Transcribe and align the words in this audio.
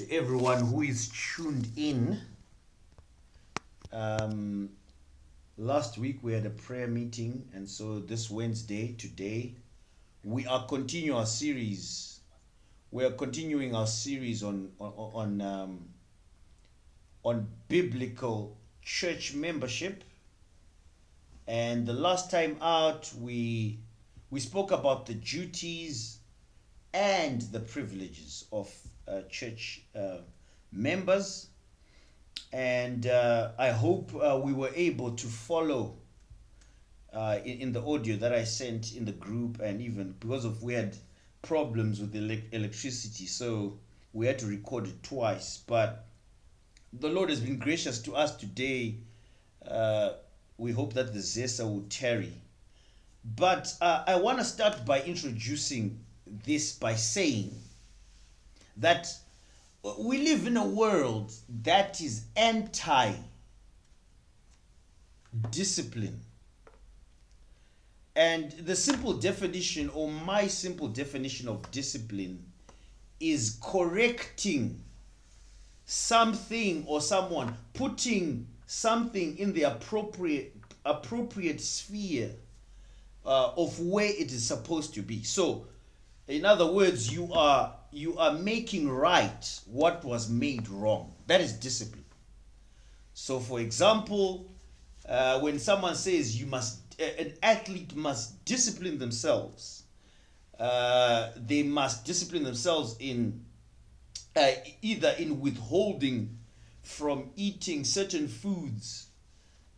to 0.00 0.10
everyone 0.10 0.64
who 0.64 0.80
is 0.80 1.08
tuned 1.08 1.68
in. 1.76 2.18
Um, 3.92 4.70
last 5.58 5.98
week 5.98 6.20
we 6.22 6.32
had 6.32 6.46
a 6.46 6.50
prayer 6.50 6.86
meeting, 6.86 7.46
and 7.52 7.68
so 7.68 7.98
this 7.98 8.30
Wednesday, 8.30 8.94
today, 8.96 9.56
we 10.24 10.46
are 10.46 10.64
continuing 10.66 11.18
our 11.18 11.26
series. 11.26 12.20
We 12.90 13.04
are 13.04 13.10
continuing 13.10 13.74
our 13.74 13.86
series 13.86 14.42
on 14.42 14.70
on 14.80 14.92
on, 14.96 15.40
um, 15.42 15.88
on 17.22 17.46
biblical 17.68 18.56
church 18.80 19.34
membership. 19.34 20.02
And 21.46 21.86
the 21.86 21.92
last 21.92 22.30
time 22.30 22.56
out, 22.62 23.12
we 23.20 23.80
we 24.30 24.40
spoke 24.40 24.70
about 24.70 25.04
the 25.04 25.14
duties 25.14 26.20
and 26.94 27.42
the 27.52 27.60
privileges 27.60 28.46
of 28.50 28.72
church 29.28 29.82
uh, 29.94 30.18
members. 30.72 31.48
And 32.52 33.06
uh, 33.06 33.52
I 33.58 33.70
hope 33.70 34.12
uh, 34.14 34.40
we 34.42 34.52
were 34.52 34.70
able 34.74 35.12
to 35.12 35.26
follow 35.26 35.96
uh, 37.12 37.38
in, 37.44 37.60
in 37.60 37.72
the 37.72 37.84
audio 37.84 38.16
that 38.16 38.32
I 38.32 38.44
sent 38.44 38.94
in 38.94 39.04
the 39.04 39.12
group, 39.12 39.60
and 39.60 39.80
even 39.80 40.14
because 40.20 40.44
of 40.44 40.62
we 40.62 40.74
had 40.74 40.96
problems 41.42 42.00
with 42.00 42.14
electricity, 42.14 43.26
so 43.26 43.78
we 44.12 44.26
had 44.26 44.38
to 44.40 44.46
record 44.46 44.86
it 44.86 45.02
twice. 45.02 45.58
But 45.66 46.06
the 46.92 47.08
Lord 47.08 47.30
has 47.30 47.40
been 47.40 47.58
gracious 47.58 48.00
to 48.02 48.14
us 48.14 48.36
today. 48.36 48.96
Uh, 49.66 50.14
we 50.58 50.72
hope 50.72 50.92
that 50.94 51.12
the 51.12 51.20
Zesa 51.20 51.64
will 51.64 51.86
tarry. 51.88 52.32
But 53.24 53.74
uh, 53.80 54.04
I 54.06 54.16
want 54.16 54.38
to 54.38 54.44
start 54.44 54.84
by 54.84 55.02
introducing 55.02 56.00
this 56.44 56.72
by 56.72 56.94
saying 56.94 57.52
that 58.80 59.08
we 59.98 60.18
live 60.18 60.46
in 60.46 60.56
a 60.56 60.66
world 60.66 61.32
that 61.62 62.00
is 62.00 62.24
anti 62.36 63.12
discipline. 65.50 66.20
And 68.16 68.50
the 68.52 68.74
simple 68.76 69.14
definition, 69.14 69.88
or 69.90 70.10
my 70.10 70.46
simple 70.48 70.88
definition 70.88 71.48
of 71.48 71.70
discipline, 71.70 72.44
is 73.20 73.58
correcting 73.62 74.82
something 75.84 76.84
or 76.86 77.00
someone, 77.00 77.54
putting 77.72 78.46
something 78.66 79.38
in 79.38 79.52
the 79.52 79.62
appropriate 79.62 80.56
appropriate 80.84 81.60
sphere 81.60 82.30
uh, 83.24 83.52
of 83.56 83.78
where 83.80 84.08
it 84.08 84.32
is 84.32 84.46
supposed 84.46 84.94
to 84.94 85.02
be. 85.02 85.22
So, 85.22 85.66
in 86.26 86.44
other 86.44 86.70
words, 86.70 87.12
you 87.12 87.32
are 87.32 87.74
you 87.92 88.16
are 88.18 88.32
making 88.32 88.88
right 88.88 89.60
what 89.66 90.04
was 90.04 90.28
made 90.28 90.68
wrong. 90.68 91.12
That 91.26 91.40
is 91.40 91.52
discipline. 91.52 92.04
So, 93.14 93.40
for 93.40 93.60
example, 93.60 94.50
uh, 95.08 95.40
when 95.40 95.58
someone 95.58 95.94
says 95.94 96.40
you 96.40 96.46
must, 96.46 96.80
an 97.00 97.34
athlete 97.42 97.94
must 97.96 98.44
discipline 98.44 98.98
themselves, 98.98 99.84
uh, 100.58 101.30
they 101.36 101.62
must 101.62 102.04
discipline 102.04 102.44
themselves 102.44 102.96
in 103.00 103.44
uh, 104.36 104.50
either 104.82 105.14
in 105.18 105.40
withholding 105.40 106.38
from 106.82 107.30
eating 107.36 107.84
certain 107.84 108.28
foods 108.28 109.08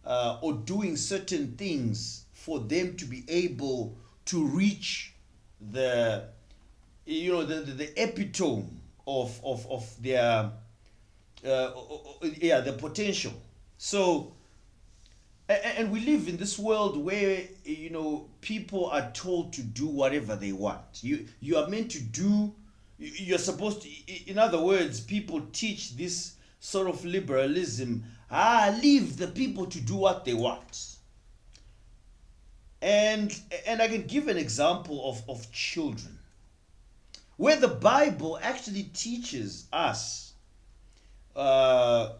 uh, 0.04 0.38
or 0.42 0.52
doing 0.54 0.96
certain 0.96 1.52
things 1.56 2.24
for 2.32 2.58
them 2.58 2.96
to 2.96 3.04
be 3.04 3.24
able 3.28 3.96
to 4.24 4.44
reach 4.44 5.14
the 5.70 6.24
you 7.04 7.32
know 7.32 7.44
the, 7.44 7.56
the, 7.56 7.72
the 7.72 8.02
epitome 8.02 8.68
of 9.06 9.40
of 9.44 9.66
of 9.70 10.02
their 10.02 10.50
uh, 11.46 11.70
yeah 12.22 12.60
the 12.60 12.72
potential. 12.72 13.32
So 13.78 14.32
and 15.48 15.90
we 15.90 16.00
live 16.00 16.28
in 16.28 16.36
this 16.36 16.58
world 16.58 16.96
where 16.96 17.42
you 17.64 17.90
know 17.90 18.28
people 18.40 18.86
are 18.86 19.10
told 19.12 19.52
to 19.54 19.62
do 19.62 19.86
whatever 19.86 20.36
they 20.36 20.52
want. 20.52 21.02
You 21.02 21.26
you 21.40 21.56
are 21.56 21.68
meant 21.68 21.90
to 21.92 22.00
do 22.00 22.54
you're 22.98 23.38
supposed 23.38 23.82
to 23.82 23.88
in 24.26 24.38
other 24.38 24.60
words 24.62 25.00
people 25.00 25.42
teach 25.52 25.96
this 25.96 26.34
sort 26.60 26.88
of 26.88 27.04
liberalism 27.04 28.04
ah 28.30 28.72
leave 28.80 29.16
the 29.16 29.26
people 29.26 29.66
to 29.66 29.80
do 29.80 29.96
what 29.96 30.24
they 30.24 30.34
want. 30.34 30.96
And 32.80 33.36
and 33.66 33.82
i 33.82 33.88
can 33.88 34.06
give 34.06 34.28
an 34.28 34.36
example 34.36 35.10
of 35.10 35.22
of 35.28 35.50
children 35.52 36.18
where 37.36 37.56
the 37.56 37.68
Bible 37.68 38.38
actually 38.42 38.84
teaches 38.94 39.66
us, 39.72 40.32
uh, 41.34 42.10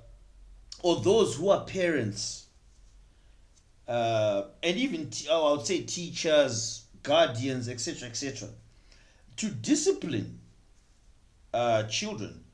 or 0.82 1.00
those 1.00 1.36
who 1.36 1.50
are 1.50 1.64
parents, 1.64 2.46
uh, 3.86 4.44
and 4.62 4.76
even 4.76 5.10
oh, 5.30 5.48
I 5.48 5.56
would 5.56 5.66
say 5.66 5.82
teachers, 5.82 6.86
guardians, 7.02 7.68
etc., 7.68 8.08
etc., 8.08 8.48
to 9.36 9.48
discipline 9.48 10.38
uh, 11.52 11.84
children. 11.84 12.44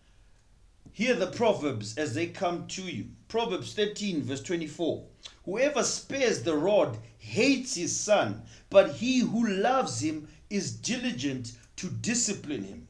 Hear 0.92 1.14
the 1.14 1.28
Proverbs 1.28 1.96
as 1.96 2.14
they 2.14 2.26
come 2.26 2.66
to 2.68 2.82
you. 2.82 3.06
Proverbs 3.28 3.72
13, 3.74 4.22
verse 4.22 4.42
24. 4.42 5.04
Whoever 5.44 5.84
spares 5.84 6.42
the 6.42 6.56
rod 6.56 6.98
hates 7.18 7.76
his 7.76 7.96
son, 7.96 8.42
but 8.68 8.96
he 8.96 9.20
who 9.20 9.46
loves 9.46 10.00
him 10.00 10.28
is 10.50 10.72
diligent 10.72 11.52
to 11.78 11.88
discipline 11.88 12.64
him. 12.64 12.88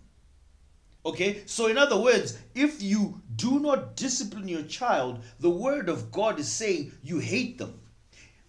Okay, 1.06 1.42
so 1.46 1.68
in 1.68 1.78
other 1.78 1.98
words, 1.98 2.38
if 2.54 2.82
you 2.82 3.22
do 3.36 3.60
not 3.60 3.96
discipline 3.96 4.48
your 4.48 4.62
child, 4.62 5.22
the 5.40 5.50
word 5.50 5.88
of 5.88 6.10
God 6.10 6.38
is 6.38 6.50
saying 6.50 6.92
you 7.02 7.18
hate 7.18 7.58
them. 7.58 7.80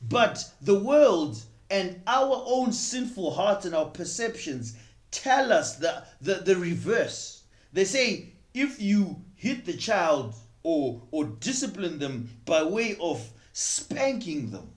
But 0.02 0.44
the 0.62 0.80
world 0.80 1.42
and 1.70 2.02
our 2.08 2.44
own 2.46 2.72
sinful 2.72 3.32
hearts 3.32 3.66
and 3.66 3.76
our 3.76 3.86
perceptions 3.86 4.76
tell 5.12 5.54
us 5.54 5.76
the, 5.76 6.04
the, 6.22 6.36
the 6.36 6.56
reverse. 6.56 7.44
They 7.72 7.86
say 7.86 8.34
if 8.54 8.82
you 8.82 9.24
hit 9.36 9.66
the 9.66 9.78
child 9.78 10.36
or, 10.64 11.02
or 11.12 11.26
discipline 11.26 12.00
them 12.00 12.30
by 12.46 12.64
way 12.64 12.98
of 13.00 13.30
spanking 13.54 14.52
them, 14.52 14.72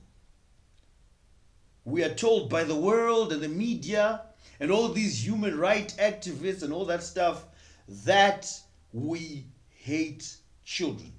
we 1.84 2.05
are 2.05 2.15
told 2.15 2.51
by 2.51 2.65
the 2.65 2.77
world 2.77 3.33
and 3.33 3.43
the 3.43 3.49
media 3.49 4.22
and 4.61 4.71
all 4.71 4.89
these 4.89 5.25
human 5.25 5.59
rights 5.59 5.95
activists 5.95 6.63
and 6.63 6.73
all 6.73 6.85
that 6.85 7.03
stuff 7.03 7.45
that 7.89 8.51
we 8.93 9.45
hate 9.71 10.37
children. 10.65 11.13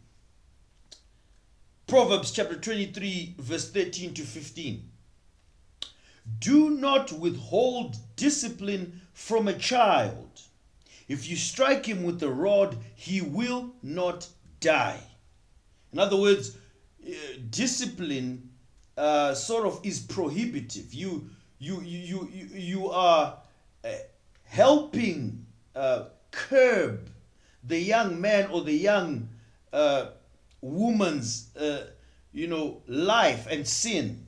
Proverbs 1.88 2.32
chapter 2.32 2.56
23, 2.56 3.36
verse 3.38 3.70
13 3.70 4.14
to 4.14 4.22
15. 4.24 4.90
Do 6.40 6.70
not 6.72 7.12
withhold 7.12 7.98
discipline 8.16 9.02
from 9.14 9.48
a 9.48 9.54
child. 9.54 10.42
If 11.08 11.30
you 11.30 11.36
strike 11.36 11.86
him 11.86 12.04
with 12.04 12.24
a 12.24 12.30
rod, 12.30 12.78
he 12.96 13.22
will 13.22 13.74
not 13.84 14.28
die. 14.62 15.02
In 15.92 16.00
other 16.00 16.16
words, 16.16 16.56
uh, 17.06 17.12
discipline 17.50 18.50
uh, 18.98 19.34
sort 19.34 19.66
of 19.66 19.80
is 19.84 20.00
prohibitive. 20.00 20.94
You 20.94 21.30
you 21.64 21.82
you 21.82 22.30
you 22.34 22.50
you 22.54 22.90
are 22.90 23.38
uh, 23.86 23.90
helping 24.44 25.46
uh, 25.76 26.06
curb 26.32 27.10
the 27.64 27.80
young 27.80 28.20
man 28.20 28.50
or 28.52 28.64
the 28.64 28.74
young 28.74 29.30
uh, 29.72 30.08
woman's 30.60 31.56
uh, 31.56 31.88
you 32.34 32.48
know 32.48 32.82
life 32.88 33.48
and 33.50 33.66
sin. 33.66 34.26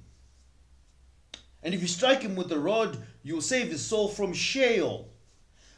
And 1.61 1.73
if 1.73 1.81
you 1.81 1.87
strike 1.87 2.21
him 2.21 2.35
with 2.35 2.51
a 2.51 2.59
rod 2.59 2.97
you'll 3.21 3.41
save 3.41 3.69
his 3.69 3.83
soul 3.83 4.07
from 4.07 4.33
Sheol. 4.33 5.09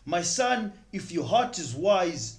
My 0.06 0.22
son 0.22 0.73
if 0.91 1.12
your 1.12 1.25
heart 1.25 1.57
is 1.57 1.73
wise 1.73 2.38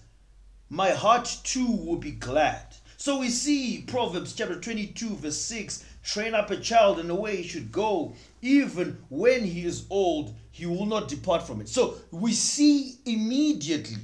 my 0.71 0.91
heart 0.91 1.39
too 1.43 1.67
will 1.67 1.97
be 1.97 2.13
glad 2.13 2.68
so 2.99 3.19
we 3.19 3.31
see 3.31 3.83
proverbs 3.87 4.35
chapter 4.35 4.61
22 4.61 5.17
verse 5.17 5.39
6 5.39 5.85
train 6.05 6.35
up 6.35 6.51
a 6.51 6.57
child 6.59 6.99
in 6.99 7.09
the 7.09 7.15
way 7.15 7.37
he 7.37 7.49
should 7.49 7.73
go 7.73 8.15
even 8.43 8.99
when 9.09 9.45
he 9.45 9.65
is 9.65 9.85
old, 9.91 10.35
he 10.51 10.67
will 10.67 10.87
not 10.87 11.09
depart 11.09 11.47
from 11.47 11.61
it. 11.61 11.69
So 11.69 11.97
we 12.11 12.33
see 12.33 12.99
immediately 13.05 14.03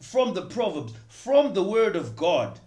from 0.00 0.34
the 0.34 0.42
Proverbs, 0.42 0.92
from 1.08 1.54
the 1.54 1.62
Word 1.62 1.96
of 1.96 2.16
God, 2.16 2.58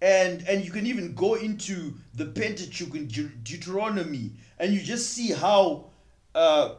and 0.00 0.46
and 0.46 0.64
you 0.64 0.70
can 0.70 0.86
even 0.86 1.14
go 1.14 1.34
into 1.34 1.94
the 2.14 2.26
Pentateuch 2.26 2.94
and 2.94 3.44
Deuteronomy, 3.44 4.32
and 4.58 4.72
you 4.72 4.80
just 4.80 5.10
see 5.10 5.32
how 5.32 5.86
uh, 6.34 6.74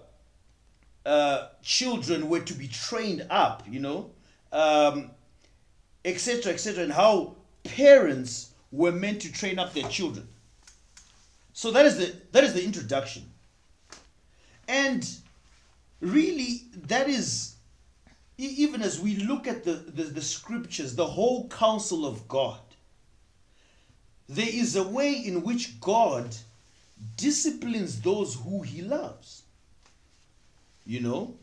uh, 1.06 1.48
children 1.62 2.30
were 2.30 2.42
to 2.42 2.54
be 2.54 2.68
trained 2.68 3.26
up, 3.30 3.64
you 3.70 3.80
know, 3.80 4.12
etc., 4.54 6.52
um, 6.52 6.54
etc., 6.54 6.84
and 6.84 6.94
how 6.94 7.36
parents 7.66 8.52
were 8.72 8.92
meant 8.92 9.22
to 9.22 9.32
train 9.32 9.60
up 9.60 9.74
their 9.74 9.88
children. 9.90 10.28
So 11.54 11.72
that 11.72 11.86
is 11.86 11.98
the 11.98 12.16
that 12.32 12.44
is 12.44 12.54
the 12.54 12.64
introduction. 12.64 13.24
And 14.68 15.08
really 16.02 16.64
that 16.88 17.08
is 17.08 17.56
even 18.38 18.82
as 18.82 19.00
we 19.00 19.16
look 19.16 19.48
at 19.48 19.64
the, 19.64 19.74
the, 19.74 20.04
the 20.04 20.22
scriptures, 20.22 20.96
the 20.96 21.06
whole 21.06 21.48
counsel 21.48 22.06
of 22.06 22.28
God, 22.28 22.60
there 24.28 24.50
is 24.50 24.76
a 24.76 24.84
way 24.84 25.14
in 25.14 25.44
which 25.44 25.80
God 25.80 26.36
disciplines 27.16 28.02
those 28.02 28.36
who 28.36 28.62
he 28.62 28.82
loves. 28.82 29.44
You 30.86 31.00
know, 31.00 31.36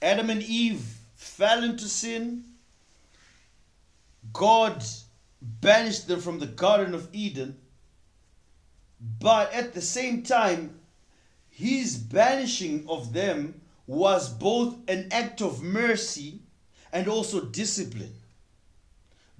Adam 0.00 0.30
and 0.30 0.42
Eve 0.42 0.84
fell 1.16 1.64
into 1.64 1.84
sin. 1.84 2.44
God 4.32 4.84
banished 5.40 6.08
them 6.08 6.20
from 6.20 6.38
the 6.38 6.46
Garden 6.46 6.94
of 6.94 7.08
Eden. 7.12 7.56
But 9.18 9.52
at 9.52 9.72
the 9.72 9.80
same 9.80 10.22
time, 10.22 10.80
his 11.48 11.96
banishing 11.96 12.86
of 12.88 13.12
them 13.12 13.60
was 13.86 14.28
both 14.28 14.76
an 14.88 15.08
act 15.10 15.40
of 15.40 15.62
mercy 15.62 16.40
and 16.92 17.08
also 17.08 17.40
discipline. 17.40 18.14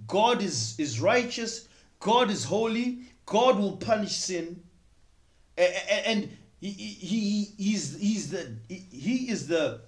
God 0.07 0.43
is, 0.43 0.79
is 0.79 1.01
righteous, 1.01 1.69
God 1.99 2.31
is 2.31 2.45
holy, 2.45 3.01
God 3.27 3.59
will 3.59 3.77
punish 3.77 4.17
sin, 4.17 4.63
and 5.57 6.37
he, 6.61 6.71
he, 6.71 7.49
he's, 7.57 7.99
he's 7.99 8.31
the, 8.31 8.57
he 8.69 9.31
is 9.31 9.47
the 9.47 9.81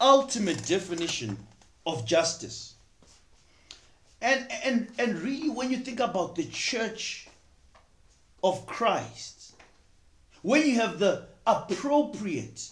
ultimate 0.00 0.64
definition 0.66 1.36
of 1.86 2.06
justice. 2.06 2.74
And, 4.20 4.46
and, 4.64 4.88
and 4.98 5.18
really, 5.20 5.48
when 5.48 5.70
you 5.70 5.78
think 5.78 6.00
about 6.00 6.34
the 6.34 6.44
church 6.44 7.28
of 8.42 8.66
Christ, 8.66 9.54
when 10.42 10.66
you 10.66 10.74
have 10.76 10.98
the 10.98 11.26
appropriate 11.46 12.68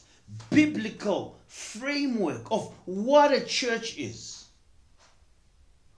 biblical 0.50 1.38
framework 1.46 2.50
of 2.50 2.72
what 2.84 3.32
a 3.32 3.44
church 3.44 3.96
is, 3.96 4.46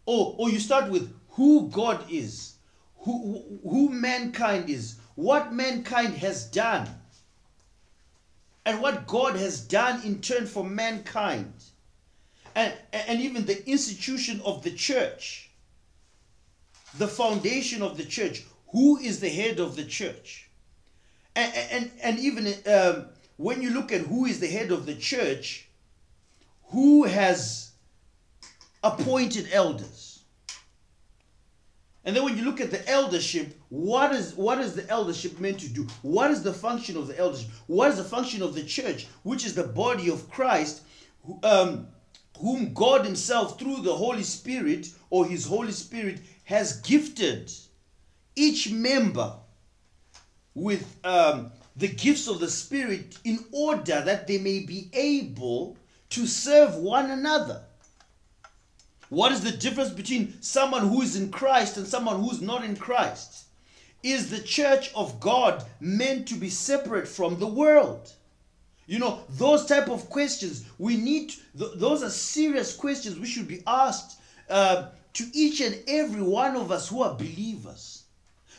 or, 0.07 0.35
or 0.39 0.51
you 0.51 0.61
start 0.61 0.91
with 0.91 1.13
who 1.31 1.69
God 1.69 2.11
is, 2.11 2.55
who, 2.99 3.43
who 3.63 3.89
mankind 3.89 4.69
is, 4.69 4.97
what 5.15 5.53
mankind 5.53 6.15
has 6.15 6.45
done, 6.47 6.89
and 8.65 8.83
what 8.83 9.07
God 9.07 9.37
has 9.37 9.61
done 9.61 10.03
in 10.05 10.21
turn 10.21 10.47
for 10.47 10.63
mankind, 10.63 11.53
and, 12.55 12.73
and 12.93 13.21
even 13.21 13.45
the 13.45 13.69
institution 13.69 14.41
of 14.45 14.63
the 14.63 14.71
church, 14.71 15.51
the 16.97 17.09
foundation 17.09 17.83
of 17.83 17.97
the 17.97 18.05
church, 18.05 18.45
who 18.69 18.99
is 18.99 19.21
the 19.21 19.29
head 19.29 19.61
of 19.61 19.77
the 19.77 19.85
church. 19.85 20.51
And, 21.37 21.55
and, 21.71 21.91
and 22.03 22.19
even 22.19 22.55
um, 22.67 23.07
when 23.37 23.63
you 23.63 23.71
look 23.71 23.93
at 23.93 24.03
who 24.03 24.27
is 24.27 24.41
the 24.41 24.49
head 24.49 24.71
of 24.71 24.87
the 24.87 24.95
church, 24.95 25.69
who 26.71 27.05
has 27.05 27.71
appointed 28.83 29.49
elders? 29.53 30.09
And 32.05 32.17
then 32.17 32.25
when 32.25 32.39
you 32.39 32.45
look 32.45 32.61
at 32.61 32.71
the 32.71 32.89
eldership, 32.89 33.55
what 33.69 34.13
is 34.13 34.35
what 34.35 34.61
is 34.61 34.75
the 34.75 34.89
eldership 34.89 35.39
meant 35.41 35.61
to 35.61 35.69
do? 35.69 35.87
What 36.03 36.31
is 36.31 36.43
the 36.43 36.55
function 36.55 36.97
of 36.97 37.07
the 37.07 37.19
eldership? 37.19 37.51
What 37.67 37.91
is 37.91 37.99
the 37.99 38.05
function 38.05 38.43
of 38.43 38.55
the 38.55 38.65
church, 38.65 39.07
which 39.25 39.45
is 39.45 39.55
the 39.55 39.65
body 39.65 40.11
of 40.11 40.31
Christ, 40.31 40.83
um, 41.43 41.89
whom 42.41 42.73
God 42.73 43.05
Himself, 43.05 43.59
through 43.59 43.83
the 43.83 43.95
Holy 43.95 44.23
Spirit 44.23 44.89
or 45.11 45.27
His 45.27 45.47
Holy 45.47 45.73
Spirit, 45.73 46.21
has 46.45 46.81
gifted 46.81 47.53
each 48.37 48.71
member 48.71 49.35
with 50.55 50.97
um, 51.05 51.51
the 51.77 51.89
gifts 51.89 52.29
of 52.29 52.41
the 52.41 52.51
Spirit 52.51 53.19
in 53.25 53.45
order 53.53 54.01
that 54.01 54.27
they 54.27 54.39
may 54.39 54.61
be 54.61 54.89
able 54.93 55.77
to 56.11 56.27
serve 56.27 56.75
one 56.77 57.11
another. 57.11 57.63
What 59.09 59.33
is 59.33 59.41
the 59.41 59.53
difference 59.53 59.91
between 59.91 60.41
someone 60.43 60.89
who 60.89 61.03
is 61.03 61.17
in 61.17 61.31
Christ 61.31 61.77
and 61.77 61.87
someone 61.87 62.21
who's 62.21 62.43
not 62.43 62.65
in 62.65 62.77
Christ? 62.77 63.45
Is 64.03 64.31
the 64.31 64.41
church 64.41 64.93
of 64.95 65.19
God 65.19 65.65
meant 65.81 66.29
to 66.29 66.35
be 66.35 66.51
separate 66.51 67.09
from 67.09 67.39
the 67.39 67.47
world? 67.47 68.13
You 68.89 68.99
know, 68.99 69.21
those 69.29 69.67
type 69.67 69.91
of 69.91 70.09
questions, 70.09 70.65
we 70.79 70.97
need, 70.97 71.35
th- 71.57 71.73
those 71.77 72.03
are 72.03 72.09
serious 72.09 72.75
questions 72.75 73.19
we 73.19 73.27
should 73.27 73.47
be 73.47 73.63
asked 73.67 74.19
uh, 74.49 74.89
to 75.13 75.25
each 75.35 75.61
and 75.61 75.79
every 75.87 76.23
one 76.23 76.57
of 76.57 76.73
us 76.73 76.89
who 76.89 77.03
are 77.03 77.15
believers. 77.15 78.05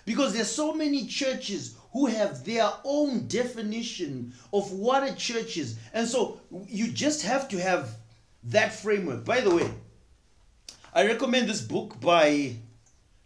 Because 0.05 0.33
there's 0.33 0.51
so 0.51 0.71
many 0.73 1.07
churches 1.07 1.77
who 1.93 2.05
have 2.05 2.45
their 2.45 2.69
own 2.83 3.27
definition 3.27 4.33
of 4.53 4.71
what 4.71 5.03
a 5.03 5.15
church 5.15 5.57
is. 5.57 5.79
And 5.95 6.07
so 6.07 6.39
you 6.67 6.91
just 6.91 7.23
have 7.23 7.49
to 7.49 7.57
have 7.59 7.95
that 8.43 8.71
framework. 8.71 9.25
By 9.25 9.41
the 9.41 9.55
way, 9.55 9.71
I 10.93 11.07
recommend 11.07 11.49
this 11.49 11.61
book 11.61 11.99
by 11.99 12.53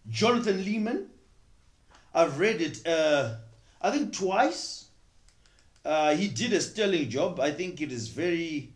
Jonathan 0.09 0.63
Leeman. 0.63 1.07
I've 2.13 2.39
read 2.39 2.61
it, 2.61 2.87
uh, 2.87 3.35
I 3.81 3.91
think, 3.91 4.13
twice. 4.13 4.85
Uh, 5.85 6.15
he 6.15 6.27
did 6.27 6.53
a 6.53 6.61
sterling 6.61 7.09
job. 7.09 7.39
I 7.39 7.51
think 7.51 7.81
it 7.81 7.91
is 7.91 8.07
very, 8.07 8.69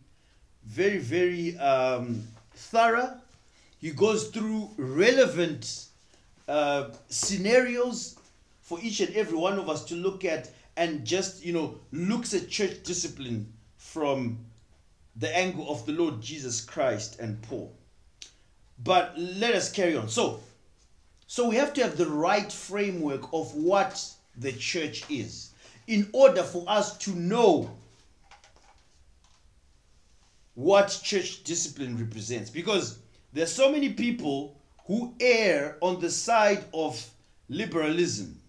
very, 0.65 0.97
very 0.97 1.57
um, 1.57 2.23
thorough. 2.53 3.13
He 3.79 3.91
goes 3.91 4.27
through 4.27 4.71
relevant 4.77 5.85
uh, 6.47 6.89
scenarios 7.09 8.17
for 8.61 8.79
each 8.81 8.99
and 8.99 9.15
every 9.15 9.37
one 9.37 9.57
of 9.57 9.69
us 9.69 9.85
to 9.85 9.95
look 9.95 10.25
at 10.25 10.49
and 10.75 11.05
just, 11.05 11.45
you 11.45 11.53
know, 11.53 11.79
looks 11.91 12.33
at 12.33 12.49
church 12.49 12.83
discipline 12.83 13.51
from 13.77 14.37
the 15.15 15.35
angle 15.35 15.69
of 15.69 15.85
the 15.85 15.93
Lord 15.93 16.21
Jesus 16.21 16.61
Christ 16.61 17.19
and 17.19 17.41
Paul. 17.43 17.73
But 18.83 19.17
let 19.17 19.55
us 19.55 19.71
carry 19.71 19.95
on. 19.95 20.09
So, 20.09 20.41
so 21.25 21.49
we 21.49 21.55
have 21.55 21.73
to 21.73 21.83
have 21.83 21.97
the 21.97 22.05
right 22.05 22.51
framework 22.51 23.33
of 23.33 23.55
what 23.55 24.05
the 24.37 24.51
church 24.51 25.09
is 25.09 25.51
in 25.87 26.09
order 26.13 26.43
for 26.43 26.63
us 26.67 26.97
to 26.99 27.11
know 27.11 27.71
what 30.55 30.99
church 31.03 31.43
discipline 31.43 31.97
represents. 31.97 32.49
Because 32.49 32.99
there's 33.33 33.51
so 33.51 33.71
many 33.71 33.93
people 33.93 34.59
who 34.85 35.13
err 35.19 35.77
on 35.81 35.99
the 35.99 36.09
side 36.09 36.63
of 36.73 37.03
liberalism. 37.49 38.39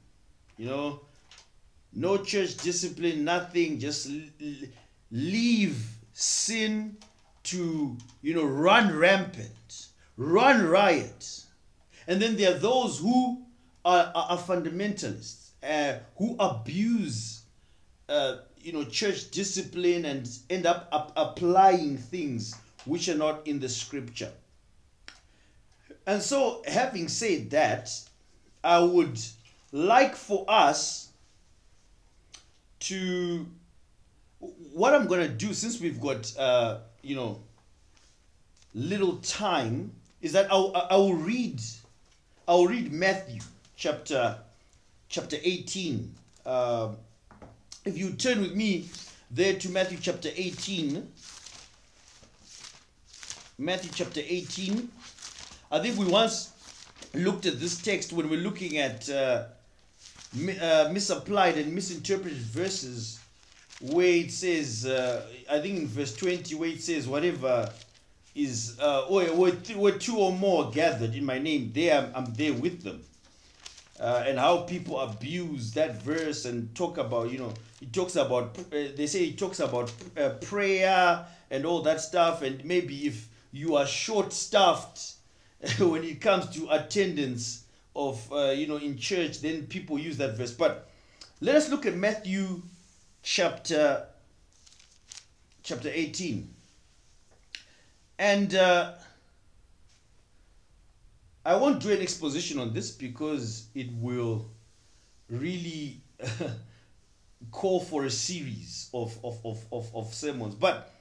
You 0.56 0.66
know, 0.66 1.00
no 1.92 2.18
church 2.18 2.56
discipline, 2.58 3.24
nothing, 3.24 3.78
just 3.78 4.10
leave 5.10 5.86
sin 6.12 6.96
to, 7.44 7.96
you 8.22 8.34
know, 8.34 8.44
run 8.44 8.96
rampant 8.96 9.52
run 10.18 10.66
riot. 10.66 11.44
And 12.06 12.20
then 12.20 12.36
there 12.36 12.54
are 12.54 12.58
those 12.58 12.98
who 12.98 13.42
are, 13.84 14.12
are, 14.14 14.26
are 14.32 14.38
fundamentalists, 14.38 15.47
uh, 15.62 15.94
who 16.16 16.36
abuse, 16.38 17.42
uh, 18.08 18.38
you 18.60 18.72
know, 18.72 18.84
church 18.84 19.30
discipline 19.30 20.04
and 20.04 20.28
end 20.50 20.66
up, 20.66 20.88
up 20.92 21.12
applying 21.16 21.96
things 21.96 22.54
which 22.84 23.08
are 23.08 23.16
not 23.16 23.46
in 23.46 23.60
the 23.60 23.68
scripture. 23.68 24.32
And 26.06 26.22
so, 26.22 26.62
having 26.66 27.08
said 27.08 27.50
that, 27.50 27.90
I 28.64 28.80
would 28.80 29.20
like 29.72 30.16
for 30.16 30.44
us 30.48 31.10
to 32.80 33.46
what 34.72 34.94
I'm 34.94 35.06
going 35.06 35.20
to 35.20 35.28
do 35.28 35.52
since 35.52 35.80
we've 35.80 36.00
got 36.00 36.32
uh, 36.38 36.78
you 37.02 37.16
know 37.16 37.40
little 38.74 39.16
time 39.16 39.92
is 40.20 40.32
that 40.32 40.50
I'll, 40.50 40.72
I'll 40.90 41.12
read 41.12 41.60
I'll 42.46 42.66
read 42.66 42.92
Matthew 42.92 43.40
chapter 43.76 44.38
chapter 45.08 45.36
18. 45.42 46.14
Uh, 46.44 46.88
if 47.84 47.96
you 47.96 48.12
turn 48.12 48.40
with 48.40 48.54
me 48.54 48.88
there 49.30 49.54
to 49.54 49.68
Matthew 49.70 49.98
chapter 50.00 50.30
18. 50.34 51.06
Matthew 53.58 53.90
chapter 53.92 54.20
18. 54.24 54.88
I 55.70 55.80
think 55.80 55.98
we 55.98 56.06
once 56.06 56.52
looked 57.14 57.46
at 57.46 57.60
this 57.60 57.80
text 57.80 58.12
when 58.12 58.30
we're 58.30 58.40
looking 58.40 58.78
at 58.78 59.08
uh, 59.10 59.44
uh, 60.60 60.90
misapplied 60.92 61.56
and 61.56 61.74
misinterpreted 61.74 62.38
verses 62.38 63.20
where 63.80 64.08
it 64.08 64.30
says, 64.30 64.86
uh, 64.86 65.24
I 65.50 65.60
think 65.60 65.78
in 65.78 65.86
verse 65.86 66.14
20, 66.16 66.54
where 66.56 66.70
it 66.70 66.82
says, 66.82 67.06
whatever 67.06 67.70
is 68.34 68.78
uh, 68.80 69.02
where, 69.02 69.32
where, 69.34 69.52
where 69.52 69.98
two 69.98 70.18
or 70.18 70.32
more 70.32 70.70
gathered 70.70 71.14
in 71.14 71.24
my 71.24 71.38
name, 71.38 71.70
there 71.74 71.98
I'm, 71.98 72.12
I'm 72.14 72.34
there 72.34 72.52
with 72.52 72.82
them. 72.82 73.02
Uh, 74.00 74.22
and 74.26 74.38
how 74.38 74.58
people 74.58 75.00
abuse 75.00 75.72
that 75.72 76.00
verse 76.02 76.44
and 76.44 76.72
talk 76.74 76.98
about, 76.98 77.30
you 77.32 77.38
know, 77.38 77.52
it 77.82 77.92
talks 77.92 78.14
about, 78.16 78.56
uh, 78.58 78.88
they 78.96 79.06
say 79.06 79.24
it 79.24 79.38
talks 79.38 79.58
about 79.58 79.92
uh, 80.16 80.30
prayer 80.40 81.26
and 81.50 81.66
all 81.66 81.82
that 81.82 82.00
stuff. 82.00 82.42
And 82.42 82.64
maybe 82.64 83.06
if 83.06 83.28
you 83.52 83.74
are 83.76 83.86
short 83.86 84.32
staffed 84.32 85.14
when 85.78 86.04
it 86.04 86.20
comes 86.20 86.48
to 86.50 86.68
attendance 86.70 87.64
of, 87.96 88.32
uh, 88.32 88.50
you 88.50 88.68
know, 88.68 88.76
in 88.76 88.96
church, 88.96 89.40
then 89.40 89.66
people 89.66 89.98
use 89.98 90.16
that 90.18 90.36
verse. 90.36 90.52
But 90.52 90.88
let 91.40 91.56
us 91.56 91.68
look 91.68 91.84
at 91.86 91.96
Matthew 91.96 92.62
chapter 93.22 94.06
chapter 95.62 95.90
18 95.92 96.48
And 98.18 98.54
uh, 98.54 98.94
I 101.44 101.56
won't 101.56 101.80
do 101.80 101.90
an 101.90 102.00
exposition 102.00 102.58
on 102.58 102.74
this 102.74 102.90
because 102.90 103.68
it 103.74 103.88
will 103.92 104.50
really 105.30 106.02
call 107.50 107.80
for 107.80 108.04
a 108.04 108.10
series 108.10 108.90
of, 108.92 109.16
of, 109.24 109.38
of, 109.44 109.64
of, 109.72 109.90
of 109.94 110.14
sermons. 110.14 110.54
But 110.54 110.92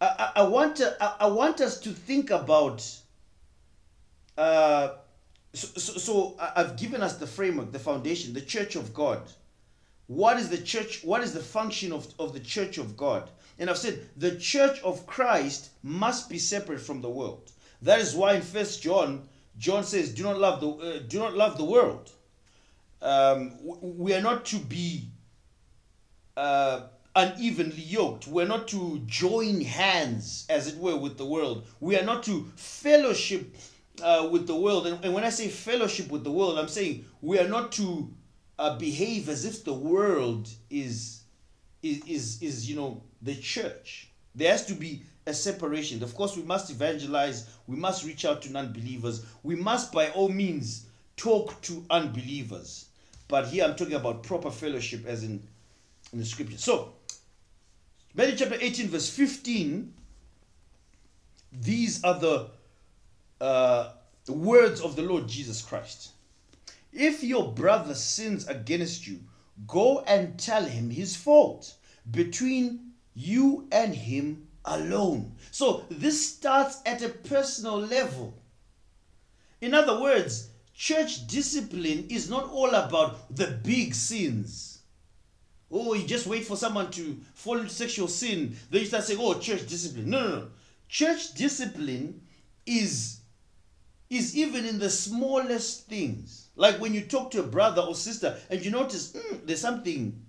I, 0.00 0.06
I, 0.36 0.40
I 0.40 0.48
want 0.48 0.76
to, 0.76 0.96
I, 1.00 1.16
I 1.20 1.26
want 1.26 1.60
us 1.60 1.80
to 1.80 1.90
think 1.90 2.30
about 2.30 2.86
uh, 4.36 4.94
so, 5.52 5.66
so, 5.78 5.92
so 5.98 6.36
I've 6.56 6.76
given 6.76 7.02
us 7.02 7.16
the 7.16 7.26
framework, 7.26 7.72
the 7.72 7.78
foundation, 7.78 8.32
the 8.32 8.40
church 8.40 8.76
of 8.76 8.94
God. 8.94 9.20
What 10.06 10.38
is 10.38 10.48
the 10.48 10.58
church? 10.58 11.04
What 11.04 11.22
is 11.22 11.32
the 11.32 11.40
function 11.40 11.92
of, 11.92 12.12
of 12.18 12.32
the 12.32 12.40
church 12.40 12.78
of 12.78 12.96
God? 12.96 13.30
And 13.58 13.68
I've 13.68 13.78
said 13.78 14.00
the 14.16 14.36
church 14.36 14.80
of 14.82 15.06
Christ 15.06 15.70
must 15.82 16.30
be 16.30 16.38
separate 16.38 16.80
from 16.80 17.00
the 17.00 17.10
world. 17.10 17.52
That 17.82 18.00
is 18.00 18.14
why 18.14 18.34
in 18.34 18.42
First 18.42 18.82
John, 18.82 19.28
John 19.58 19.84
says, 19.84 20.14
"Do 20.14 20.22
not 20.24 20.38
love 20.38 20.60
the 20.60 20.68
uh, 20.68 20.98
do 21.06 21.18
not 21.18 21.34
love 21.34 21.58
the 21.58 21.64
world." 21.64 22.10
Um, 23.00 23.58
we 23.80 24.14
are 24.14 24.20
not 24.20 24.44
to 24.46 24.58
be 24.58 25.08
uh, 26.36 26.82
unevenly 27.14 27.82
yoked. 27.82 28.26
We're 28.26 28.46
not 28.46 28.68
to 28.68 29.02
join 29.06 29.60
hands, 29.60 30.46
as 30.48 30.68
it 30.68 30.78
were, 30.78 30.96
with 30.96 31.18
the 31.18 31.26
world. 31.26 31.66
We 31.80 31.96
are 31.96 32.04
not 32.04 32.22
to 32.24 32.50
fellowship 32.56 33.56
uh, 34.02 34.28
with 34.30 34.46
the 34.46 34.56
world. 34.56 34.86
And, 34.86 35.04
and 35.04 35.12
when 35.12 35.24
I 35.24 35.30
say 35.30 35.48
fellowship 35.48 36.10
with 36.10 36.24
the 36.24 36.30
world, 36.30 36.58
I'm 36.58 36.68
saying 36.68 37.04
we 37.20 37.38
are 37.38 37.48
not 37.48 37.72
to 37.72 38.12
uh, 38.58 38.78
behave 38.78 39.28
as 39.28 39.44
if 39.44 39.64
the 39.64 39.74
world 39.74 40.48
is, 40.70 41.22
is, 41.82 42.02
is, 42.06 42.42
is, 42.42 42.70
you 42.70 42.76
know, 42.76 43.02
the 43.20 43.34
church. 43.34 44.10
There 44.34 44.50
has 44.50 44.64
to 44.66 44.74
be 44.74 45.02
a 45.26 45.34
separation. 45.34 46.02
Of 46.02 46.14
course, 46.14 46.36
we 46.36 46.42
must 46.42 46.70
evangelize. 46.70 47.48
We 47.66 47.76
must 47.76 48.04
reach 48.04 48.24
out 48.24 48.42
to 48.42 48.52
non-believers. 48.52 49.24
We 49.42 49.56
must, 49.56 49.92
by 49.92 50.08
all 50.10 50.28
means, 50.28 50.86
talk 51.16 51.60
to 51.62 51.84
unbelievers. 51.90 52.86
But 53.28 53.46
here 53.46 53.64
I'm 53.64 53.76
talking 53.76 53.94
about 53.94 54.24
proper 54.24 54.50
fellowship, 54.50 55.06
as 55.06 55.22
in 55.24 55.42
in 56.12 56.18
the 56.18 56.24
scripture. 56.24 56.58
So, 56.58 56.92
Matthew 58.14 58.36
chapter 58.36 58.58
18, 58.60 58.88
verse 58.88 59.08
15, 59.08 59.92
these 61.52 62.04
are 62.04 62.18
the 62.18 62.50
uh, 63.40 63.92
words 64.28 64.80
of 64.80 64.96
the 64.96 65.02
Lord 65.02 65.26
Jesus 65.26 65.62
Christ. 65.62 66.10
If 66.92 67.24
your 67.24 67.52
brother 67.52 67.94
sins 67.94 68.46
against 68.46 69.06
you, 69.06 69.20
go 69.66 70.00
and 70.00 70.38
tell 70.38 70.64
him 70.64 70.90
his 70.90 71.16
fault 71.16 71.74
between 72.10 72.92
you 73.14 73.66
and 73.72 73.94
him 73.94 74.48
alone. 74.64 75.34
So, 75.50 75.84
this 75.90 76.34
starts 76.34 76.80
at 76.86 77.02
a 77.02 77.08
personal 77.08 77.78
level. 77.78 78.34
In 79.60 79.74
other 79.74 80.00
words, 80.00 80.50
church 80.74 81.26
discipline 81.26 82.06
is 82.08 82.28
not 82.28 82.50
all 82.50 82.74
about 82.74 83.34
the 83.34 83.46
big 83.62 83.94
sins. 83.94 84.80
Oh, 85.70 85.94
you 85.94 86.06
just 86.06 86.26
wait 86.26 86.44
for 86.44 86.56
someone 86.56 86.90
to 86.92 87.18
fall 87.34 87.58
into 87.58 87.70
sexual 87.72 88.08
sin. 88.08 88.56
Then 88.70 88.80
you 88.80 88.86
start 88.86 89.04
saying, 89.04 89.18
oh, 89.22 89.38
church 89.38 89.66
discipline. 89.66 90.10
No, 90.10 90.20
no, 90.20 90.36
no. 90.40 90.48
Church 90.88 91.32
discipline 91.32 92.20
is, 92.66 93.20
is 94.10 94.36
even 94.36 94.66
in 94.66 94.78
the 94.78 94.90
smallest 94.90 95.86
things. 95.88 96.48
Like 96.56 96.78
when 96.80 96.92
you 96.92 97.02
talk 97.02 97.30
to 97.30 97.40
a 97.40 97.44
brother 97.46 97.80
or 97.80 97.94
sister 97.94 98.36
and 98.50 98.62
you 98.62 98.70
notice 98.70 99.14
"Hmm, 99.16 99.36
there's 99.46 99.60
something, 99.60 100.20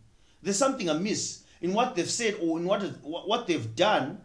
there's 0.42 0.58
something 0.58 0.88
amiss 0.88 1.43
in 1.64 1.74
what 1.74 1.96
they've 1.96 2.12
said 2.12 2.36
or 2.42 2.60
in 2.60 2.66
what, 2.66 2.84
what 3.04 3.48
they've 3.48 3.74
done. 3.74 4.20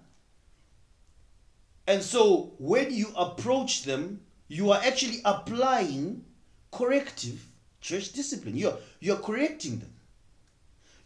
And 1.87 2.03
so 2.03 2.53
when 2.59 2.93
you 2.93 3.13
approach 3.17 3.85
them, 3.85 4.21
you 4.49 4.73
are 4.73 4.81
actually 4.85 5.21
applying 5.25 6.25
corrective 6.73 7.47
church 7.81 8.13
discipline. 8.13 8.57
You're, 8.57 8.77
you're 8.99 9.17
correcting 9.17 9.79
them. 9.79 9.93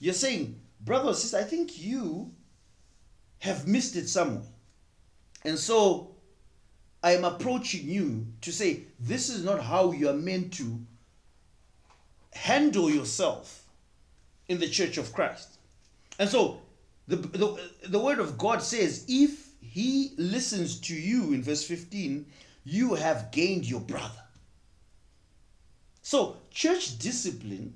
You're 0.01 0.15
saying, 0.15 0.59
brother 0.81 1.11
or 1.11 1.15
sister, 1.15 1.37
I 1.37 1.45
think 1.45 1.79
you 1.79 2.33
have 3.41 3.69
missed 3.69 3.95
it 3.95 4.09
somewhere. 4.09 4.49
And 5.45 5.59
so 5.59 6.15
I 7.03 7.13
am 7.13 7.25
approaching 7.25 7.87
you 7.87 8.27
to 8.41 8.53
say, 8.53 8.85
this 8.99 9.29
is 9.29 9.45
not 9.45 9.63
how 9.63 9.93
you 9.93 10.09
are 10.09 10.15
meant 10.15 10.55
to 10.55 10.81
handle 12.33 12.89
yourself 12.89 13.67
in 14.49 14.59
the 14.59 14.69
church 14.69 14.97
of 14.97 15.13
Christ. 15.13 15.52
And 16.23 16.31
so 16.31 16.61
the, 17.09 17.17
the, 17.17 17.61
the 17.89 17.99
word 17.99 18.21
of 18.21 18.39
God 18.39 18.63
says, 18.63 19.05
if 19.09 19.49
he 19.61 20.13
listens 20.17 20.79
to 20.83 20.95
you 20.95 21.33
in 21.33 21.43
verse 21.43 21.65
15, 21.65 22.27
you 22.63 22.95
have 22.95 23.33
gained 23.33 23.69
your 23.69 23.81
brother. 23.81 24.23
So, 26.01 26.37
church 26.53 26.97
discipline 27.01 27.75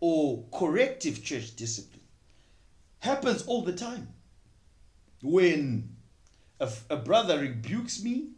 or 0.00 0.46
corrective 0.50 1.22
church 1.22 1.54
discipline 1.56 2.00
happens 3.00 3.42
all 3.42 3.60
the 3.60 3.74
time. 3.74 4.08
When 5.22 5.94
a, 6.58 6.70
a 6.88 6.96
brother 6.96 7.38
rebukes 7.38 8.02
me, 8.02 8.30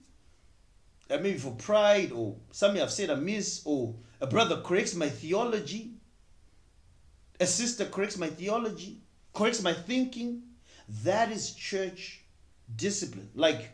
uh, 1.09 1.19
maybe 1.19 1.39
for 1.39 1.53
pride, 1.53 2.11
or 2.11 2.35
something 2.51 2.83
I've 2.83 2.91
said 2.91 3.11
amiss, 3.11 3.63
or 3.65 3.95
a 4.21 4.27
brother 4.27 4.61
corrects 4.61 4.97
my 4.97 5.09
theology, 5.09 5.92
a 7.41 7.47
sister 7.47 7.85
corrects 7.87 8.19
my 8.19 8.29
theology, 8.29 9.01
corrects 9.33 9.63
my 9.63 9.73
thinking, 9.73 10.43
that 11.05 11.31
is 11.31 11.55
church 11.55 12.21
discipline. 12.77 13.31
Like, 13.35 13.71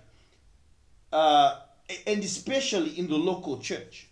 uh, 1.12 1.60
and 2.06 2.22
especially 2.22 2.98
in 2.98 3.08
the 3.08 3.16
local 3.16 3.58
church. 3.58 4.08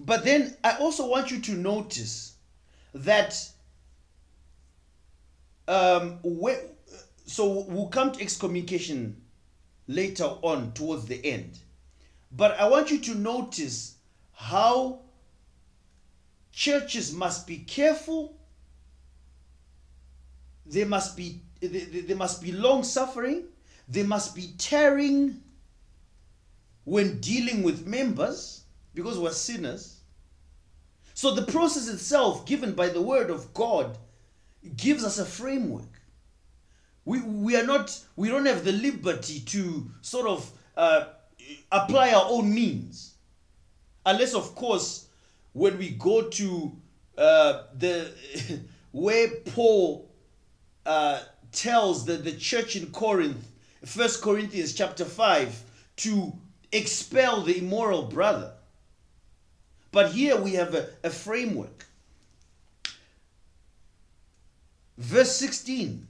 But 0.00 0.24
then 0.24 0.56
I 0.64 0.78
also 0.78 1.08
want 1.08 1.30
you 1.30 1.40
to 1.40 1.52
notice 1.52 2.34
that 2.92 3.36
um, 5.68 6.18
where, 6.22 6.60
so 7.24 7.64
we'll 7.68 7.88
come 7.88 8.12
to 8.12 8.20
excommunication 8.20 9.22
later 9.86 10.24
on 10.24 10.72
towards 10.72 11.06
the 11.06 11.24
end. 11.24 11.58
But 12.32 12.58
I 12.58 12.68
want 12.68 12.90
you 12.90 12.98
to 12.98 13.14
notice 13.14 13.96
how 14.32 15.00
churches 16.52 17.12
must 17.12 17.46
be 17.46 17.58
careful. 17.58 18.36
They 20.66 20.84
must 20.84 21.16
be 21.16 21.40
they, 21.60 22.14
must 22.14 22.42
be 22.42 22.52
long 22.52 22.84
suffering. 22.84 23.44
They 23.88 24.02
must 24.02 24.34
be 24.34 24.52
tearing 24.58 25.42
when 26.84 27.20
dealing 27.20 27.62
with 27.62 27.86
members 27.86 28.64
because 28.94 29.18
we're 29.18 29.32
sinners. 29.32 30.00
So 31.14 31.34
the 31.34 31.42
process 31.42 31.88
itself, 31.88 32.46
given 32.46 32.72
by 32.72 32.88
the 32.88 33.02
word 33.02 33.30
of 33.30 33.52
God, 33.54 33.98
gives 34.76 35.04
us 35.04 35.18
a 35.18 35.24
framework. 35.24 36.00
We, 37.04 37.20
we 37.20 37.56
are 37.56 37.66
not 37.66 37.98
we 38.16 38.28
don't 38.28 38.46
have 38.46 38.64
the 38.64 38.72
liberty 38.72 39.40
to 39.40 39.90
sort 40.00 40.26
of 40.26 40.50
uh, 40.76 41.06
apply 41.70 42.12
our 42.12 42.26
own 42.28 42.52
means, 42.54 43.14
unless 44.06 44.34
of 44.34 44.54
course 44.54 45.08
when 45.52 45.78
we 45.78 45.90
go 45.90 46.28
to 46.28 46.72
uh, 47.18 47.62
the 47.76 48.10
where 48.92 49.28
Paul 49.46 50.10
uh, 50.86 51.20
tells 51.52 52.04
the, 52.04 52.14
the 52.14 52.32
church 52.32 52.76
in 52.76 52.86
Corinth, 52.90 53.48
First 53.84 54.22
Corinthians 54.22 54.74
chapter 54.74 55.04
five, 55.04 55.62
to 55.96 56.32
expel 56.72 57.42
the 57.42 57.58
immoral 57.58 58.04
brother. 58.04 58.52
But 59.90 60.12
here 60.12 60.36
we 60.36 60.54
have 60.54 60.74
a, 60.74 60.88
a 61.04 61.10
framework. 61.10 61.84
Verse 64.96 65.32
16. 65.36 66.06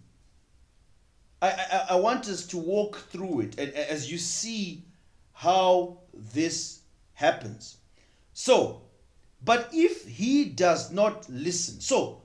I, 1.41 1.49
I, 1.49 1.87
I 1.91 1.95
want 1.97 2.29
us 2.29 2.47
to 2.49 2.59
walk 2.59 2.97
through 3.11 3.41
it 3.41 3.59
and 3.59 3.73
as 3.73 4.11
you 4.11 4.19
see 4.19 4.85
how 5.33 5.99
this 6.13 6.81
happens. 7.15 7.79
So, 8.33 8.83
but 9.45 9.71
if 9.73 10.07
he 10.07 10.45
does 10.45 10.91
not 10.93 11.29
listen, 11.29 11.81
so 11.81 12.23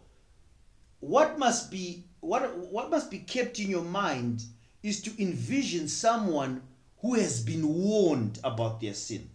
what 1.00 1.40
must 1.40 1.72
be 1.72 2.04
what 2.20 2.58
what 2.58 2.90
must 2.90 3.10
be 3.10 3.20
kept 3.20 3.60
in 3.60 3.70
your 3.70 3.84
mind 3.84 4.44
is 4.84 5.02
to 5.02 5.22
envision 5.22 5.88
someone 5.88 6.62
who 7.02 7.16
has 7.16 7.44
been 7.44 7.68
warned 7.68 8.40
about 8.44 8.82
their 8.82 8.94
sin. 8.94 9.30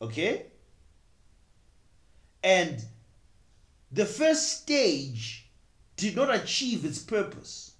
Okay? 0.00 0.46
And 2.42 2.84
the 3.90 4.04
first 4.04 4.60
stage 4.60 5.48
did 5.96 6.16
not 6.16 6.34
achieve 6.34 6.84
its 6.84 6.98
purpose. 6.98 7.72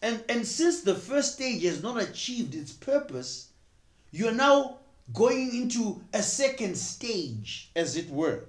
And, 0.00 0.24
and 0.28 0.44
since 0.44 0.80
the 0.80 0.96
first 0.96 1.34
stage 1.34 1.62
has 1.62 1.82
not 1.82 2.02
achieved 2.02 2.54
its 2.54 2.72
purpose, 2.72 3.50
you're 4.10 4.32
now 4.32 4.80
going 5.12 5.54
into 5.54 6.02
a 6.12 6.22
second 6.22 6.76
stage, 6.76 7.70
as 7.76 7.96
it 7.96 8.08
were. 8.10 8.44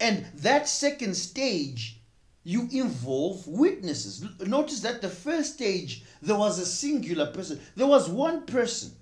And 0.00 0.26
that 0.34 0.68
second 0.68 1.14
stage 1.16 2.00
you 2.44 2.68
involve 2.72 3.46
witnesses. 3.46 4.24
Notice 4.40 4.80
that 4.80 5.00
the 5.00 5.08
first 5.08 5.54
stage, 5.54 6.04
there 6.20 6.36
was 6.36 6.58
a 6.58 6.66
singular 6.66 7.26
person, 7.26 7.60
there 7.76 7.86
was 7.86 8.08
one 8.08 8.44
person. 8.46 8.92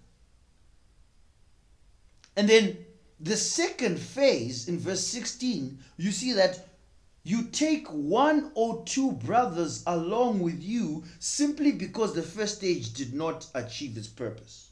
And 2.37 2.49
then 2.49 2.79
the 3.19 3.37
second 3.37 3.99
phase 3.99 4.69
in 4.69 4.79
verse 4.79 5.07
16, 5.07 5.79
you 5.97 6.11
see 6.11 6.33
that 6.35 6.69
you 7.23 7.45
take 7.45 7.87
one 7.89 8.51
or 8.55 8.83
two 8.85 9.13
brothers 9.13 9.83
along 9.87 10.41
with 10.41 10.63
you 10.63 11.05
simply 11.19 11.73
because 11.73 12.15
the 12.15 12.23
first 12.23 12.57
stage 12.57 12.93
did 12.93 13.13
not 13.13 13.47
achieve 13.55 13.97
its 13.97 14.09
purpose. 14.09 14.70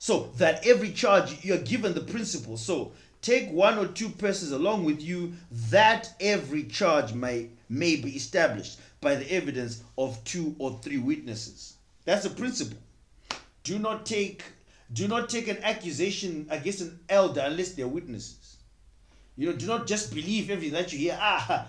So 0.00 0.30
that 0.38 0.66
every 0.66 0.92
charge 0.92 1.44
you're 1.44 1.58
given 1.58 1.92
the 1.92 2.00
principle. 2.00 2.56
So 2.56 2.92
take 3.20 3.50
one 3.50 3.76
or 3.76 3.86
two 3.86 4.08
persons 4.08 4.50
along 4.50 4.86
with 4.86 5.02
you 5.02 5.34
that 5.68 6.14
every 6.18 6.64
charge 6.64 7.12
may 7.12 7.50
may 7.68 7.96
be 7.96 8.16
established 8.16 8.80
by 9.02 9.14
the 9.14 9.30
evidence 9.30 9.82
of 9.98 10.24
two 10.24 10.56
or 10.58 10.80
three 10.82 10.96
witnesses. 10.96 11.74
That's 12.06 12.24
a 12.24 12.30
principle. 12.30 12.78
Do 13.62 13.78
not 13.78 14.06
take 14.06 14.42
do 14.90 15.06
not 15.06 15.28
take 15.28 15.48
an 15.48 15.58
accusation 15.62 16.46
against 16.48 16.80
an 16.80 16.98
elder 17.10 17.42
unless 17.44 17.74
they're 17.74 17.86
witnesses. 17.86 18.56
You 19.36 19.50
know, 19.50 19.56
do 19.56 19.66
not 19.66 19.86
just 19.86 20.14
believe 20.14 20.48
everything 20.48 20.72
that 20.72 20.94
you 20.94 20.98
hear. 20.98 21.18
Ah, 21.20 21.68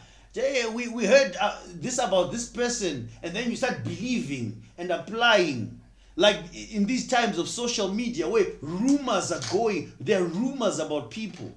we, 0.74 0.88
we 0.88 1.06
heard 1.06 1.36
uh, 1.36 1.58
this 1.68 1.98
about 1.98 2.32
this 2.32 2.48
person, 2.48 3.10
and 3.22 3.34
then 3.36 3.50
you 3.50 3.58
start 3.58 3.84
believing 3.84 4.64
and 4.78 4.90
applying. 4.90 5.81
Like 6.16 6.40
in 6.54 6.86
these 6.86 7.08
times 7.08 7.38
of 7.38 7.48
social 7.48 7.88
media 7.94 8.28
where 8.28 8.46
rumors 8.62 9.32
are 9.32 9.42
going, 9.52 9.94
there 10.00 10.22
are 10.22 10.26
rumors 10.26 10.80
about 10.80 11.12
people. 11.12 11.54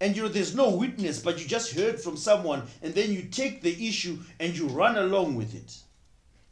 And 0.00 0.14
you 0.14 0.22
know, 0.22 0.28
there's 0.28 0.54
no 0.54 0.70
witness, 0.70 1.20
but 1.20 1.40
you 1.40 1.48
just 1.48 1.72
heard 1.72 1.98
from 2.00 2.16
someone, 2.16 2.62
and 2.82 2.94
then 2.94 3.12
you 3.12 3.22
take 3.22 3.62
the 3.62 3.88
issue 3.88 4.18
and 4.38 4.56
you 4.56 4.66
run 4.68 4.96
along 4.98 5.36
with 5.36 5.54
it. 5.54 5.78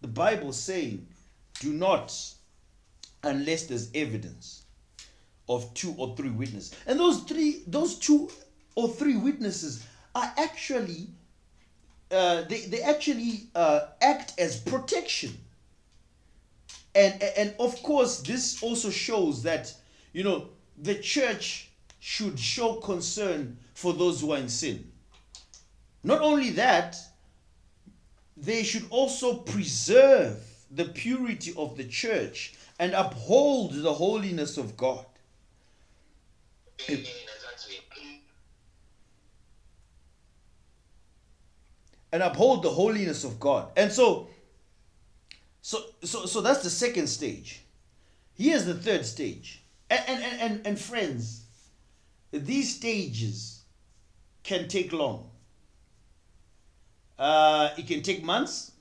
The 0.01 0.09
Bible 0.09 0.53
saying, 0.53 1.07
do 1.61 1.73
not 1.73 2.13
unless 3.23 3.67
there's 3.67 3.91
evidence 3.95 4.65
of 5.49 5.73
two 5.75 5.95
or 5.99 6.17
three 6.17 6.31
witnesses. 6.31 6.75
And 6.87 6.99
those 6.99 7.21
three, 7.23 7.63
those 7.67 7.99
two 7.99 8.31
or 8.75 8.89
three 8.89 9.17
witnesses 9.17 9.85
are 10.15 10.33
actually, 10.39 11.09
uh, 12.11 12.43
they, 12.43 12.61
they 12.61 12.83
actually 12.83 13.49
uh, 13.55 13.87
act 14.01 14.35
as 14.39 14.59
protection. 14.59 15.37
And, 16.95 17.23
and 17.37 17.55
of 17.59 17.83
course, 17.83 18.21
this 18.21 18.63
also 18.63 18.91
shows 18.91 19.43
that, 19.43 19.73
you 20.13 20.23
know, 20.23 20.49
the 20.79 20.95
church 20.95 21.71
should 21.99 22.39
show 22.39 22.75
concern 22.75 23.57
for 23.75 23.93
those 23.93 24.21
who 24.21 24.33
are 24.33 24.39
in 24.39 24.49
sin. 24.49 24.91
Not 26.03 26.21
only 26.21 26.51
that, 26.51 26.97
they 28.37 28.63
should 28.63 28.87
also 28.91 29.39
preserve 29.39 30.39
the 30.71 30.85
purity 30.85 31.55
of 31.57 31.77
the 31.77 31.85
church 31.85 32.55
and 32.79 32.93
uphold 32.93 33.73
the 33.73 33.93
holiness 33.93 34.57
of 34.57 34.77
God. 34.77 35.07
and 42.15 42.23
uphold 42.23 42.63
the 42.63 42.71
holiness 42.71 43.25
of 43.25 43.41
God. 43.41 43.73
And 43.77 43.91
so 43.91 44.29
so 45.65 45.83
so 46.03 46.27
so 46.27 46.43
that's 46.43 46.63
the 46.63 46.69
second 46.69 47.07
stage. 47.07 47.63
Here's 48.35 48.67
the 48.67 48.75
third 48.75 49.07
stage. 49.07 49.63
And 49.89 50.03
and 50.07 50.41
and, 50.43 50.67
and 50.67 50.79
friends, 50.79 51.47
these 52.33 52.77
stages 52.77 53.63
can 54.43 54.69
take 54.69 54.93
long. 54.93 55.31
Uh, 57.19 57.71
it 57.79 57.87
can 57.87 58.03
take 58.03 58.23
months. 58.23 58.73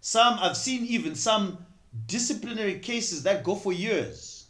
Some 0.00 0.38
I've 0.40 0.56
seen 0.56 0.86
even 0.86 1.14
some 1.14 1.58
disciplinary 2.06 2.78
cases 2.78 3.24
that 3.24 3.44
go 3.44 3.54
for 3.54 3.70
years. 3.70 4.46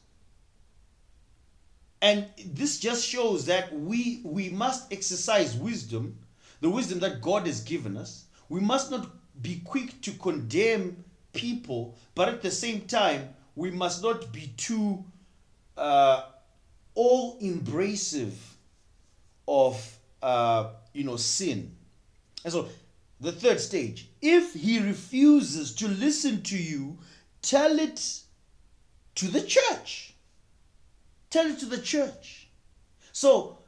And 2.01 2.29
this 2.47 2.79
just 2.79 3.05
shows 3.05 3.47
that 3.47 3.75
we 3.75 4.21
we 4.23 4.49
must 4.51 4.93
exercise 4.93 5.57
wisdom, 5.57 6.21
the 6.61 6.71
wisdom 6.71 7.01
that 7.01 7.21
God 7.21 7.49
has 7.49 7.63
given 7.63 7.97
us. 7.97 8.27
We 8.49 8.61
must 8.61 8.93
not 8.93 9.20
be 9.43 9.61
quick 9.65 10.01
to 10.03 10.13
condemn 10.13 11.05
people, 11.33 11.97
but 12.15 12.29
at 12.29 12.43
the 12.43 12.51
same 12.51 12.83
time, 12.83 13.35
we 13.55 13.71
must 13.71 14.03
not 14.03 14.33
be 14.33 14.53
too 14.57 15.05
uh, 15.77 16.23
all 16.95 17.39
embracive 17.41 18.35
of 19.47 19.99
uh, 20.23 20.71
you 20.93 21.05
know 21.05 21.17
sin. 21.17 21.75
And 22.45 22.53
so 22.53 22.69
the 23.21 23.33
third 23.33 23.61
stage, 23.61 24.09
if 24.23 24.55
he 24.55 24.79
refuses 24.79 25.75
to 25.77 25.89
listen 25.89 26.43
to 26.43 26.57
you, 26.57 26.99
tell 27.43 27.79
it 27.79 28.21
to 29.17 29.29
the 29.29 29.43
church. 29.43 30.15
Tell 31.29 31.47
it 31.47 31.59
to 31.61 31.67
the 31.67 31.81
church. 31.81 32.49
So, 33.13 33.59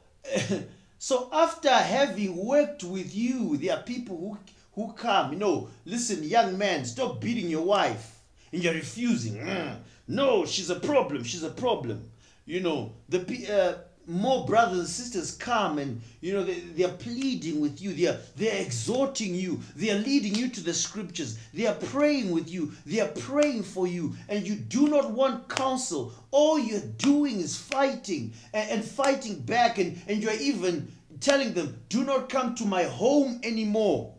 so 0.97 1.29
after 1.31 1.69
having 1.69 2.35
worked 2.35 2.83
with 2.83 3.15
you, 3.15 3.57
there 3.57 3.77
are 3.77 3.83
people 3.83 4.17
who 4.17 4.37
who 4.73 4.93
come. 4.93 5.33
You 5.33 5.39
know, 5.39 5.69
listen, 5.85 6.23
young 6.23 6.57
man, 6.57 6.85
stop 6.85 7.21
beating 7.21 7.49
your 7.49 7.63
wife, 7.63 8.19
and 8.51 8.63
you're 8.63 8.73
refusing. 8.73 9.35
Mm. 9.35 9.77
No, 10.07 10.45
she's 10.45 10.69
a 10.69 10.79
problem. 10.79 11.23
She's 11.23 11.43
a 11.43 11.49
problem. 11.49 12.09
You 12.45 12.59
know, 12.59 12.91
the 13.07 13.19
uh, 13.49 13.77
more 14.05 14.45
brothers 14.45 14.79
and 14.79 14.87
sisters 14.87 15.31
come 15.31 15.77
and 15.77 16.01
you 16.19 16.33
know 16.33 16.43
they, 16.43 16.59
they 16.59 16.83
are 16.83 16.91
pleading 16.91 17.61
with 17.61 17.81
you 17.81 17.93
they 17.93 18.07
are 18.07 18.17
they're 18.35 18.61
exhorting 18.61 19.33
you 19.33 19.59
they 19.77 19.91
are 19.91 19.99
leading 19.99 20.35
you 20.35 20.49
to 20.49 20.61
the 20.61 20.73
scriptures 20.73 21.39
they 21.53 21.65
are 21.65 21.75
praying 21.75 22.31
with 22.31 22.51
you 22.51 22.71
they 22.85 22.99
are 22.99 23.07
praying 23.07 23.63
for 23.63 23.87
you 23.87 24.13
and 24.27 24.45
you 24.45 24.55
do 24.55 24.89
not 24.89 25.11
want 25.11 25.47
counsel 25.47 26.11
all 26.31 26.59
you're 26.59 26.81
doing 26.97 27.39
is 27.39 27.55
fighting 27.55 28.33
and, 28.53 28.69
and 28.71 28.83
fighting 28.83 29.39
back 29.39 29.77
and, 29.77 29.97
and 30.07 30.21
you're 30.21 30.33
even 30.33 30.91
telling 31.21 31.53
them 31.53 31.79
do 31.87 32.03
not 32.03 32.27
come 32.27 32.53
to 32.53 32.65
my 32.65 32.83
home 32.83 33.39
anymore 33.43 34.13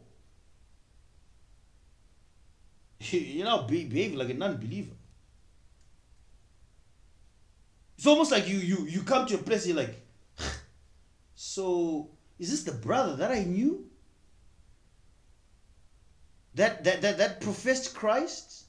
you 3.12 3.44
know 3.44 3.62
behave 3.62 4.14
like 4.14 4.30
a 4.30 4.34
non-believer 4.34 4.94
it's 7.96 8.06
almost 8.06 8.32
like 8.32 8.48
you 8.48 8.58
you 8.58 8.86
you 8.86 9.02
come 9.02 9.26
to 9.26 9.36
a 9.36 9.38
place 9.38 9.66
you're 9.66 9.76
like, 9.76 10.00
so 11.34 12.10
is 12.38 12.50
this 12.50 12.64
the 12.64 12.72
brother 12.72 13.16
that 13.16 13.30
I 13.30 13.44
knew? 13.44 13.86
That 16.54 16.84
that 16.84 17.02
that 17.02 17.18
that 17.18 17.40
professed 17.40 17.94
Christ? 17.94 18.64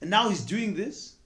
And 0.00 0.08
now 0.08 0.30
he's 0.30 0.44
doing 0.44 0.74
this? 0.74 1.16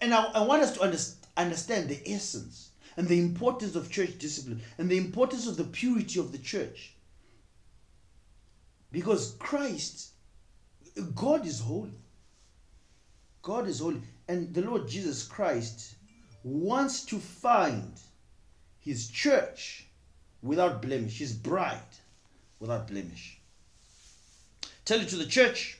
And 0.00 0.12
I, 0.12 0.24
I 0.24 0.44
want 0.44 0.62
us 0.62 0.76
to 0.78 1.14
understand 1.36 1.88
the 1.88 2.00
essence 2.10 2.69
and 3.00 3.08
the 3.08 3.18
importance 3.18 3.76
of 3.76 3.90
church 3.90 4.18
discipline 4.18 4.60
and 4.76 4.90
the 4.90 4.98
importance 4.98 5.46
of 5.46 5.56
the 5.56 5.64
purity 5.64 6.20
of 6.20 6.32
the 6.32 6.38
church. 6.38 6.92
Because 8.92 9.36
Christ 9.38 10.10
God 11.14 11.46
is 11.46 11.60
holy. 11.60 11.94
God 13.40 13.66
is 13.68 13.80
holy. 13.80 14.02
And 14.28 14.52
the 14.52 14.60
Lord 14.60 14.86
Jesus 14.86 15.22
Christ 15.22 15.94
wants 16.44 17.06
to 17.06 17.18
find 17.18 17.94
his 18.80 19.08
church 19.08 19.86
without 20.42 20.82
blemish, 20.82 21.20
his 21.20 21.32
bride 21.32 21.80
without 22.58 22.86
blemish. 22.86 23.40
Tell 24.84 25.00
it 25.00 25.08
to 25.08 25.16
the 25.16 25.24
church. 25.24 25.78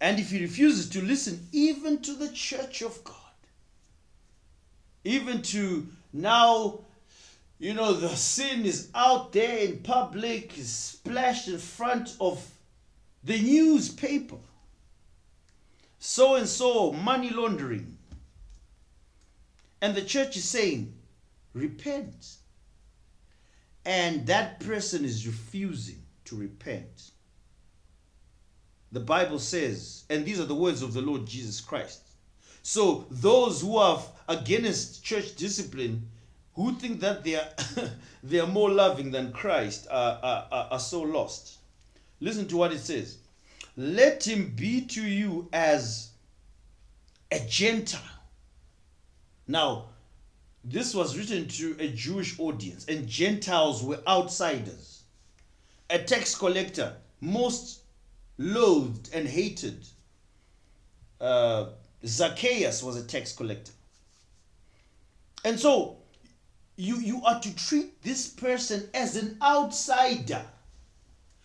And 0.00 0.18
if 0.18 0.32
he 0.32 0.40
refuses 0.40 0.88
to 0.90 1.00
listen, 1.00 1.46
even 1.52 2.02
to 2.02 2.16
the 2.16 2.32
church 2.32 2.82
of 2.82 3.04
God, 3.04 3.29
even 5.04 5.42
to 5.42 5.88
now, 6.12 6.80
you 7.58 7.74
know, 7.74 7.92
the 7.92 8.08
sin 8.08 8.64
is 8.64 8.90
out 8.94 9.32
there 9.32 9.58
in 9.58 9.78
public, 9.78 10.58
is 10.58 10.70
splashed 10.70 11.48
in 11.48 11.58
front 11.58 12.16
of 12.20 12.44
the 13.22 13.40
newspaper, 13.40 14.36
so 15.98 16.36
and 16.36 16.48
so 16.48 16.92
money 16.92 17.30
laundering. 17.30 17.96
And 19.82 19.94
the 19.94 20.02
church 20.02 20.36
is 20.36 20.44
saying, 20.44 20.94
repent. 21.54 22.36
And 23.84 24.26
that 24.26 24.60
person 24.60 25.04
is 25.04 25.26
refusing 25.26 26.02
to 26.26 26.36
repent. 26.36 27.12
The 28.92 29.00
Bible 29.00 29.38
says, 29.38 30.04
and 30.10 30.24
these 30.24 30.40
are 30.40 30.44
the 30.44 30.54
words 30.54 30.82
of 30.82 30.92
the 30.92 31.00
Lord 31.00 31.26
Jesus 31.26 31.60
Christ. 31.60 32.09
So 32.62 33.06
those 33.10 33.62
who 33.62 33.76
are 33.76 34.02
against 34.28 35.02
church 35.04 35.36
discipline, 35.36 36.08
who 36.54 36.74
think 36.74 37.00
that 37.00 37.24
they 37.24 37.36
are, 37.36 37.48
they 38.22 38.40
are 38.40 38.46
more 38.46 38.70
loving 38.70 39.10
than 39.10 39.32
Christ, 39.32 39.86
are, 39.90 40.18
are, 40.22 40.68
are 40.70 40.78
so 40.78 41.02
lost. 41.02 41.58
Listen 42.20 42.46
to 42.48 42.56
what 42.56 42.72
it 42.72 42.80
says. 42.80 43.18
Let 43.76 44.26
him 44.26 44.52
be 44.54 44.82
to 44.82 45.02
you 45.02 45.48
as 45.52 46.10
a 47.30 47.40
Gentile. 47.40 48.00
Now, 49.46 49.86
this 50.62 50.94
was 50.94 51.16
written 51.16 51.48
to 51.48 51.76
a 51.80 51.88
Jewish 51.88 52.38
audience, 52.38 52.84
and 52.86 53.08
Gentiles 53.08 53.82
were 53.82 54.00
outsiders. 54.06 55.02
A 55.88 55.98
tax 55.98 56.34
collector, 56.34 56.94
most 57.20 57.80
loathed 58.38 59.10
and 59.14 59.26
hated. 59.26 59.86
Uh, 61.20 61.70
Zacchaeus 62.04 62.82
was 62.82 62.96
a 62.96 63.02
tax 63.02 63.32
collector. 63.32 63.72
And 65.44 65.58
so 65.58 65.98
you, 66.76 66.96
you 66.96 67.22
are 67.24 67.40
to 67.40 67.56
treat 67.56 68.02
this 68.02 68.28
person 68.28 68.88
as 68.94 69.16
an 69.16 69.36
outsider. 69.42 70.42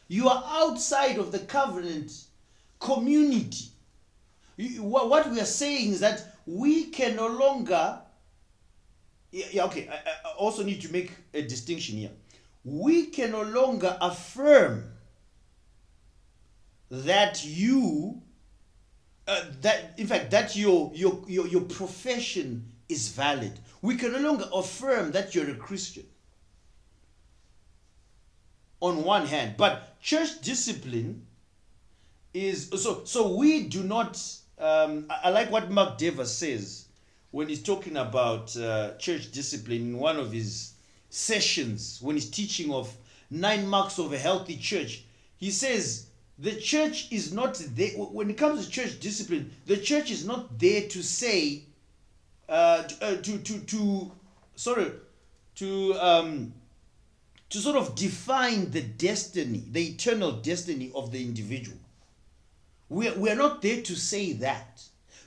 You 0.07 0.29
are 0.29 0.43
outside 0.47 1.17
of 1.17 1.31
the 1.31 1.39
covenant 1.39 2.11
community. 2.79 3.65
What 4.77 5.29
we 5.29 5.39
are 5.39 5.45
saying 5.45 5.93
is 5.93 5.99
that 5.99 6.37
we 6.45 6.85
can 6.85 7.15
no 7.15 7.27
longer. 7.27 7.99
Yeah, 9.31 9.45
yeah 9.51 9.65
okay. 9.65 9.89
I, 9.89 9.95
I 9.95 10.33
also 10.37 10.63
need 10.63 10.81
to 10.81 10.91
make 10.91 11.11
a 11.33 11.41
distinction 11.41 11.97
here. 11.97 12.11
We 12.63 13.07
can 13.07 13.31
no 13.31 13.41
longer 13.41 13.97
affirm 13.99 14.91
that 16.89 17.43
you 17.43 18.21
uh, 19.27 19.45
that 19.61 19.93
in 19.97 20.07
fact 20.07 20.31
that 20.31 20.55
your, 20.55 20.91
your 20.93 21.21
your 21.27 21.47
your 21.47 21.61
profession 21.61 22.71
is 22.87 23.09
valid. 23.09 23.59
We 23.81 23.95
can 23.95 24.11
no 24.11 24.19
longer 24.19 24.47
affirm 24.53 25.11
that 25.11 25.33
you're 25.33 25.49
a 25.49 25.55
christian. 25.55 26.05
On 28.81 29.03
one 29.03 29.25
hand 29.25 29.55
but 29.57 29.99
church 30.01 30.41
discipline 30.41 31.25
is 32.33 32.69
so 32.69 33.03
so 33.05 33.35
we 33.35 33.63
do 33.63 33.83
not 33.83 34.21
um, 34.59 35.05
I, 35.09 35.21
I 35.23 35.29
like 35.29 35.49
what 35.51 35.71
mark 35.71 35.97
dever 35.97 36.25
says 36.25 36.85
when 37.31 37.47
he's 37.49 37.63
talking 37.63 37.97
about 37.97 38.55
uh, 38.55 38.95
church 38.97 39.31
discipline 39.31 39.81
in 39.81 39.97
one 39.97 40.17
of 40.17 40.31
his 40.31 40.73
sessions 41.09 41.99
when 42.01 42.15
he's 42.15 42.29
teaching 42.29 42.71
of 42.71 42.95
nine 43.29 43.67
marks 43.67 43.97
of 43.97 44.13
a 44.13 44.17
healthy 44.17 44.57
church. 44.57 45.05
He 45.37 45.51
says 45.51 46.07
the 46.37 46.55
church 46.55 47.11
is 47.11 47.33
not 47.33 47.55
there. 47.75 47.91
When 47.91 48.29
it 48.29 48.37
comes 48.37 48.65
to 48.65 48.71
church 48.71 48.99
discipline 48.99 49.51
the 49.65 49.77
church 49.77 50.11
is 50.11 50.25
not 50.25 50.59
there 50.59 50.87
to 50.87 51.03
say 51.03 51.63
uh, 52.49 52.83
uh, 53.01 53.15
to 53.15 53.37
to 53.37 53.59
to 53.59 54.11
sorry 54.55 54.91
to 55.55 55.93
um 55.95 56.53
to 57.49 57.59
sort 57.59 57.77
of 57.77 57.95
define 57.95 58.71
the 58.71 58.81
destiny 58.81 59.63
the 59.71 59.89
eternal 59.89 60.33
destiny 60.33 60.91
of 60.93 61.11
the 61.11 61.23
individual. 61.23 61.77
We're, 62.89 63.15
we're 63.15 63.35
not 63.35 63.61
there 63.61 63.81
to 63.81 63.95
say 63.95 64.33
that 64.33 64.83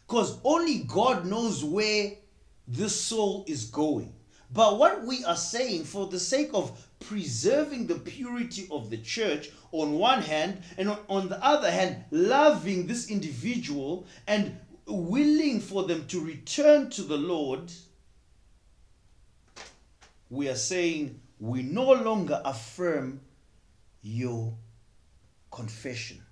because 0.07 0.39
only 0.45 0.81
god 0.81 1.27
knows 1.27 1.65
where 1.65 2.13
this 2.69 3.01
soul 3.01 3.45
is 3.49 3.65
going. 3.65 4.13
But 4.53 4.79
what 4.79 5.05
we 5.05 5.25
are 5.25 5.37
saying 5.37 5.85
for 5.85 6.07
the 6.07 6.21
sake 6.21 6.51
of 6.55 6.88
preserving 7.09 7.87
the 7.87 7.95
purity 7.95 8.69
of 8.71 8.91
the 8.91 8.99
church 8.99 9.51
on 9.73 9.95
one 9.95 10.21
hand, 10.21 10.61
and 10.77 10.95
on, 11.09 11.29
the 11.31 11.43
other 11.43 11.71
hand, 11.71 12.05
loving 12.11 12.87
this 12.87 13.11
individual 13.11 14.07
and 14.27 14.55
willing 14.87 15.59
for 15.59 15.85
them 15.85 16.07
to 16.07 16.21
return 16.21 16.91
to 16.91 17.03
the 17.03 17.17
Lord, 17.17 17.73
we 20.29 20.51
are 20.51 20.55
saying 20.55 21.19
we 21.41 21.63
no 21.63 21.93
longer 21.93 22.43
affirm 22.45 23.23
your 24.03 24.55
confession. 25.51 26.23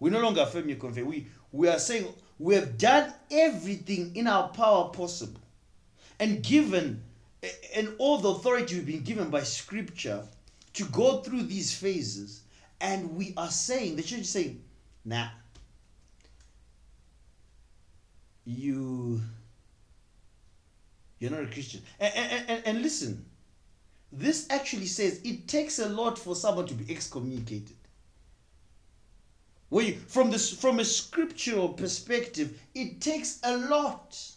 We 0.00 0.10
no 0.10 0.20
longer 0.20 0.42
affirm 0.42 0.68
your 0.68 0.78
confession. 0.78 1.08
We, 1.08 1.28
we 1.52 1.68
are 1.68 1.78
saying 1.78 2.08
we 2.40 2.56
have 2.56 2.76
done 2.78 3.14
everything 3.30 4.16
in 4.16 4.26
our 4.26 4.48
power 4.48 4.88
possible 4.88 5.40
and 6.18 6.42
given 6.42 7.04
and 7.74 7.94
all 7.98 8.18
the 8.18 8.28
authority 8.28 8.76
we've 8.76 8.86
been 8.86 9.02
given 9.02 9.30
by 9.30 9.42
scripture 9.42 10.22
to 10.74 10.84
go 10.86 11.20
through 11.20 11.42
these 11.42 11.74
phases 11.74 12.42
and 12.80 13.16
we 13.16 13.32
are 13.36 13.50
saying 13.50 13.96
the 13.96 14.02
church 14.02 14.20
is 14.20 14.30
saying 14.30 14.62
nah. 15.04 15.28
You 18.44 19.20
you're 21.18 21.30
not 21.30 21.42
a 21.42 21.46
christian. 21.46 21.82
And, 21.98 22.14
and, 22.14 22.50
and, 22.50 22.62
and 22.66 22.82
listen 22.82 23.24
this 24.12 24.46
actually 24.50 24.86
says 24.86 25.20
it 25.24 25.48
takes 25.48 25.78
a 25.78 25.88
lot 25.88 26.18
for 26.18 26.36
someone 26.36 26.66
to 26.66 26.74
be 26.74 26.92
excommunicated. 26.92 27.76
You, 29.70 29.96
from 30.08 30.30
this 30.30 30.52
from 30.52 30.78
a 30.78 30.84
scriptural 30.84 31.70
perspective 31.70 32.60
it 32.74 33.00
takes 33.00 33.40
a 33.42 33.56
lot 33.56 34.35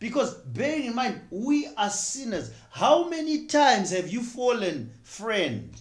because 0.00 0.34
bear 0.34 0.80
in 0.80 0.94
mind, 0.94 1.20
we 1.30 1.68
are 1.76 1.90
sinners. 1.90 2.50
How 2.70 3.08
many 3.08 3.46
times 3.46 3.90
have 3.90 4.08
you 4.08 4.22
fallen, 4.22 4.90
friend? 5.02 5.72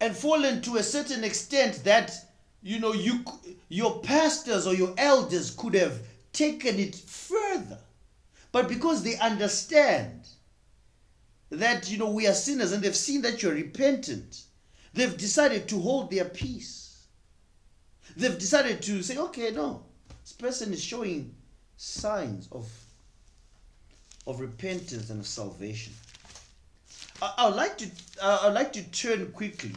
And 0.00 0.16
fallen 0.16 0.62
to 0.62 0.76
a 0.76 0.82
certain 0.82 1.24
extent 1.24 1.82
that 1.84 2.12
you 2.62 2.78
know 2.78 2.92
you 2.92 3.24
your 3.68 4.00
pastors 4.00 4.66
or 4.66 4.74
your 4.74 4.94
elders 4.98 5.50
could 5.50 5.74
have 5.74 6.00
taken 6.32 6.78
it 6.78 6.94
further. 6.94 7.78
But 8.52 8.68
because 8.68 9.02
they 9.02 9.16
understand 9.16 10.28
that 11.50 11.90
you 11.90 11.98
know 11.98 12.10
we 12.10 12.28
are 12.28 12.34
sinners 12.34 12.70
and 12.70 12.84
they've 12.84 12.94
seen 12.94 13.22
that 13.22 13.42
you're 13.42 13.54
repentant, 13.54 14.44
they've 14.94 15.16
decided 15.16 15.66
to 15.68 15.80
hold 15.80 16.10
their 16.12 16.26
peace. 16.26 16.85
They've 18.16 18.38
decided 18.38 18.80
to 18.82 19.02
say, 19.02 19.18
okay, 19.18 19.50
no, 19.50 19.82
this 20.22 20.32
person 20.32 20.72
is 20.72 20.82
showing 20.82 21.34
signs 21.76 22.48
of, 22.50 22.66
of 24.26 24.40
repentance 24.40 25.10
and 25.10 25.20
of 25.20 25.26
salvation. 25.26 25.92
I, 27.20 27.34
I 27.38 27.46
would 27.46 27.56
like 27.56 27.78
to 27.78 27.90
uh, 28.22 28.40
I'd 28.44 28.54
like 28.54 28.72
to 28.72 28.82
turn 28.90 29.30
quickly 29.32 29.72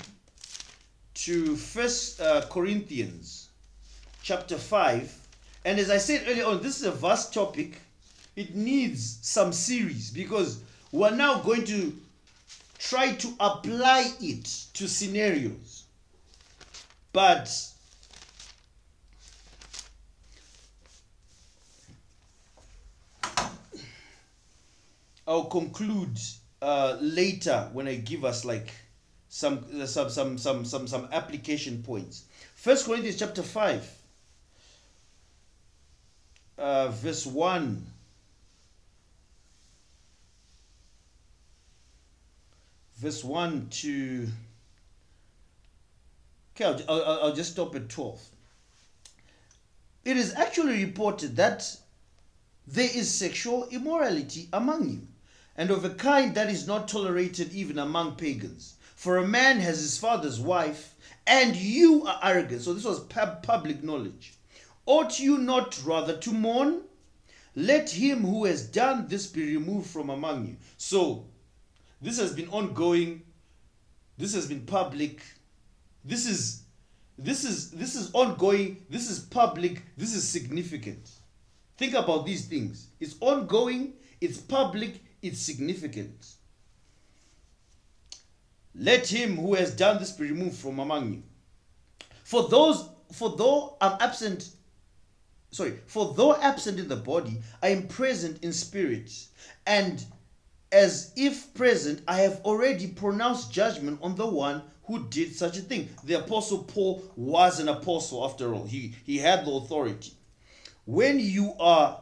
to 1.15 1.55
First 1.57 2.21
uh, 2.21 2.45
Corinthians 2.49 3.49
chapter 4.23 4.57
five, 4.57 5.13
and 5.65 5.79
as 5.79 5.89
I 5.89 5.97
said 5.97 6.23
earlier 6.27 6.45
on, 6.45 6.61
this 6.61 6.79
is 6.79 6.85
a 6.85 6.91
vast 6.91 7.33
topic. 7.33 7.81
It 8.35 8.55
needs 8.55 9.19
some 9.21 9.51
series 9.51 10.11
because 10.11 10.61
we're 10.93 11.15
now 11.15 11.39
going 11.39 11.65
to 11.65 11.93
try 12.77 13.11
to 13.13 13.33
apply 13.39 14.11
it 14.21 14.45
to 14.73 14.87
scenarios. 14.87 15.83
But 17.11 17.49
I'll 25.29 25.45
conclude 25.45 26.19
uh, 26.59 26.97
later 26.99 27.69
when 27.71 27.87
I 27.87 27.97
give 27.97 28.25
us 28.25 28.45
like 28.45 28.71
some 29.27 29.85
some 29.85 30.09
some 30.09 30.39
some 30.39 30.65
some 30.65 30.87
some 30.87 31.07
application 31.11 31.83
points. 31.83 32.23
First 32.55 32.87
Corinthians 32.87 33.19
chapter 33.19 33.43
five, 33.43 33.87
uh, 36.57 36.87
verse 36.87 37.27
one. 37.27 37.85
Verse 42.97 43.23
1 43.23 43.67
to. 43.69 44.27
Okay, 46.53 46.65
I'll, 46.65 47.01
I'll, 47.01 47.19
I'll 47.23 47.33
just 47.33 47.53
stop 47.53 47.73
at 47.75 47.87
12. 47.87 48.21
It 50.03 50.17
is 50.17 50.33
actually 50.33 50.83
reported 50.83 51.37
that 51.37 51.77
there 52.67 52.89
is 52.93 53.09
sexual 53.09 53.69
immorality 53.69 54.49
among 54.51 54.89
you 54.89 55.07
and 55.59 55.71
of 55.71 55.83
a 55.83 55.89
kind 55.89 56.33
that 56.35 56.49
is 56.49 56.65
not 56.65 56.87
tolerated 56.87 57.51
even 57.51 57.79
among 57.79 58.15
pagans. 58.15 58.75
For 58.95 59.17
a 59.17 59.27
man 59.27 59.59
has 59.59 59.81
his 59.81 59.97
father's 59.97 60.39
wife, 60.39 60.95
and 61.27 61.53
you 61.53 62.07
are 62.07 62.17
arrogant. 62.23 62.61
So 62.61 62.73
this 62.73 62.85
was 62.85 63.01
pub- 63.01 63.43
public 63.43 63.83
knowledge. 63.83 64.35
Ought 64.85 65.19
you 65.19 65.37
not 65.37 65.77
rather 65.83 66.15
to 66.15 66.31
mourn? 66.31 66.83
Let 67.57 67.89
him 67.89 68.21
who 68.21 68.45
has 68.45 68.65
done 68.65 69.09
this 69.09 69.27
be 69.27 69.53
removed 69.53 69.89
from 69.89 70.09
among 70.09 70.47
you. 70.47 70.55
So 70.77 71.25
this 72.01 72.17
has 72.19 72.33
been 72.33 72.47
ongoing. 72.51 73.23
This 74.17 74.33
has 74.35 74.47
been 74.47 74.61
public. 74.61 75.21
This 76.05 76.25
is 76.25 76.61
this 77.17 77.43
is 77.43 77.71
this 77.71 77.95
is 77.95 78.11
ongoing. 78.13 78.85
This 78.89 79.09
is 79.09 79.19
public. 79.19 79.83
This 79.97 80.15
is 80.15 80.25
significant. 80.25 81.09
Think 81.77 81.95
about 81.95 82.25
these 82.25 82.45
things. 82.45 82.87
It's 83.01 83.15
ongoing, 83.19 83.93
it's 84.21 84.37
public, 84.37 85.01
its 85.21 85.39
significance. 85.39 86.37
Let 88.75 89.07
him 89.07 89.35
who 89.37 89.55
has 89.55 89.75
done 89.75 89.99
this 89.99 90.11
be 90.11 90.29
removed 90.29 90.57
from 90.57 90.79
among 90.79 91.13
you. 91.13 91.23
For 92.23 92.47
those, 92.49 92.89
for 93.11 93.35
though 93.35 93.77
I'm 93.81 93.97
absent, 93.99 94.49
sorry, 95.51 95.73
for 95.87 96.13
though 96.13 96.35
absent 96.35 96.79
in 96.79 96.87
the 96.87 96.95
body, 96.95 97.41
I 97.61 97.69
am 97.69 97.87
present 97.87 98.43
in 98.43 98.53
spirit, 98.53 99.11
and 99.65 100.03
as 100.71 101.11
if 101.15 101.53
present, 101.55 102.01
I 102.07 102.17
have 102.21 102.41
already 102.45 102.87
pronounced 102.87 103.51
judgment 103.51 103.99
on 104.03 104.15
the 104.15 104.27
one 104.27 104.61
who 104.83 105.07
did 105.07 105.35
such 105.35 105.57
a 105.57 105.61
thing. 105.61 105.89
The 106.03 106.15
apostle 106.19 106.63
Paul 106.63 107.03
was 107.15 107.59
an 107.59 107.69
apostle 107.69 108.23
after 108.25 108.53
all. 108.53 108.65
He 108.65 108.95
he 109.05 109.17
had 109.17 109.45
the 109.45 109.51
authority. 109.51 110.13
when 110.85 111.19
you 111.19 111.53
are 111.59 112.01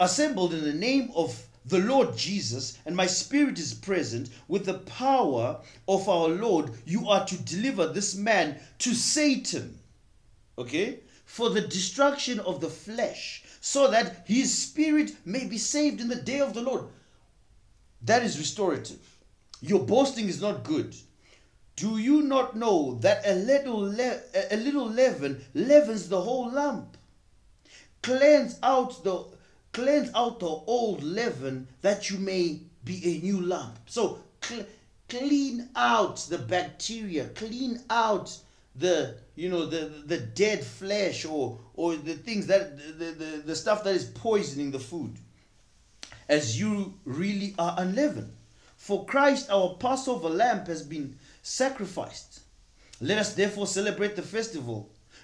assembled 0.00 0.52
in 0.52 0.62
the 0.62 0.72
name 0.72 1.10
of 1.14 1.46
the 1.68 1.78
Lord 1.78 2.16
Jesus, 2.16 2.78
and 2.86 2.96
my 2.96 3.06
spirit 3.06 3.58
is 3.58 3.74
present 3.74 4.30
with 4.48 4.64
the 4.64 4.78
power 4.78 5.60
of 5.86 6.08
our 6.08 6.28
Lord, 6.28 6.70
you 6.86 7.08
are 7.08 7.26
to 7.26 7.42
deliver 7.42 7.88
this 7.88 8.14
man 8.14 8.58
to 8.78 8.94
Satan. 8.94 9.78
Okay? 10.56 11.00
For 11.24 11.50
the 11.50 11.60
destruction 11.60 12.40
of 12.40 12.60
the 12.60 12.70
flesh, 12.70 13.44
so 13.60 13.90
that 13.90 14.24
his 14.26 14.56
spirit 14.56 15.14
may 15.24 15.44
be 15.44 15.58
saved 15.58 16.00
in 16.00 16.08
the 16.08 16.16
day 16.16 16.40
of 16.40 16.54
the 16.54 16.62
Lord. 16.62 16.86
That 18.02 18.22
is 18.22 18.38
restorative. 18.38 19.00
Your 19.60 19.80
boasting 19.80 20.28
is 20.28 20.40
not 20.40 20.64
good. 20.64 20.94
Do 21.76 21.98
you 21.98 22.22
not 22.22 22.56
know 22.56 22.98
that 23.02 23.26
a 23.26 23.34
little 23.34 23.78
le- 23.78 24.20
a 24.50 24.56
little 24.56 24.88
leaven 24.88 25.44
leavens 25.54 26.08
the 26.08 26.20
whole 26.20 26.50
lump? 26.50 26.96
Cleanse 28.02 28.58
out 28.62 29.04
the 29.04 29.24
cleanse 29.78 30.10
out 30.14 30.40
the 30.40 30.46
old 30.46 31.04
leaven 31.04 31.68
that 31.82 32.10
you 32.10 32.18
may 32.18 32.60
be 32.84 33.00
a 33.04 33.24
new 33.24 33.40
lump. 33.40 33.78
So 33.86 34.18
cl- 34.42 34.66
clean 35.08 35.68
out 35.76 36.16
the 36.28 36.38
bacteria, 36.38 37.28
clean 37.28 37.80
out 37.88 38.36
the 38.74 39.14
you 39.36 39.48
know 39.48 39.66
the 39.66 39.90
the 40.06 40.18
dead 40.18 40.64
flesh 40.64 41.24
or 41.24 41.60
or 41.74 41.96
the 41.96 42.14
things 42.14 42.46
that 42.46 42.76
the, 42.98 43.06
the, 43.06 43.42
the 43.46 43.56
stuff 43.56 43.84
that 43.84 43.94
is 43.94 44.04
poisoning 44.04 44.70
the 44.70 44.78
food 44.78 45.16
as 46.28 46.60
you 46.60 46.94
really 47.04 47.54
are 47.58 47.74
unleavened 47.78 48.32
for 48.76 49.04
christ 49.06 49.50
our 49.50 49.74
passover 49.80 50.28
lamb 50.28 50.64
has 50.66 50.82
been 50.82 51.16
sacrificed 51.42 52.40
let 53.00 53.18
us 53.18 53.34
therefore 53.34 53.66
celebrate 53.66 54.14
the 54.14 54.22
festival 54.22 54.88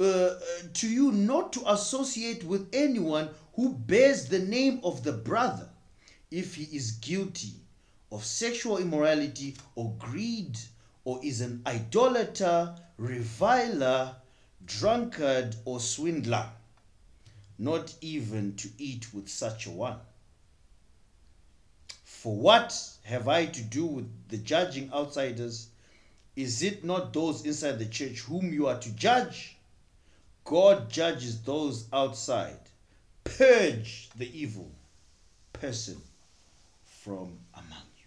uh, 0.00 0.34
to 0.72 0.88
you 0.88 1.12
not 1.12 1.52
to 1.52 1.72
associate 1.72 2.42
with 2.44 2.68
anyone 2.72 3.28
who 3.54 3.74
bears 3.74 4.28
the 4.28 4.38
name 4.38 4.80
of 4.82 5.04
the 5.04 5.12
brother 5.12 5.68
if 6.30 6.54
he 6.54 6.64
is 6.74 6.92
guilty 6.92 7.52
of 8.10 8.24
sexual 8.24 8.78
immorality 8.78 9.56
or 9.74 9.94
greed 9.98 10.58
or 11.04 11.20
is 11.22 11.40
an 11.40 11.62
idolater, 11.66 12.74
reviler, 12.96 14.16
drunkard, 14.64 15.54
or 15.64 15.80
swindler, 15.80 16.48
not 17.58 17.94
even 18.00 18.54
to 18.56 18.68
eat 18.78 19.12
with 19.12 19.28
such 19.28 19.66
a 19.66 19.70
one. 19.70 19.98
For 22.04 22.34
what 22.34 22.78
have 23.04 23.28
I 23.28 23.46
to 23.46 23.62
do 23.62 23.86
with 23.86 24.28
the 24.28 24.38
judging 24.38 24.90
outsiders? 24.92 25.68
Is 26.36 26.62
it 26.62 26.84
not 26.84 27.12
those 27.12 27.44
inside 27.44 27.78
the 27.78 27.86
church 27.86 28.20
whom 28.20 28.52
you 28.52 28.66
are 28.66 28.78
to 28.78 28.92
judge? 28.92 29.56
God 30.50 30.90
judges 30.90 31.40
those 31.42 31.86
outside. 31.92 32.58
Purge 33.22 34.10
the 34.16 34.28
evil 34.36 34.68
person 35.52 35.96
from 36.84 37.38
among 37.54 37.86
you. 37.96 38.06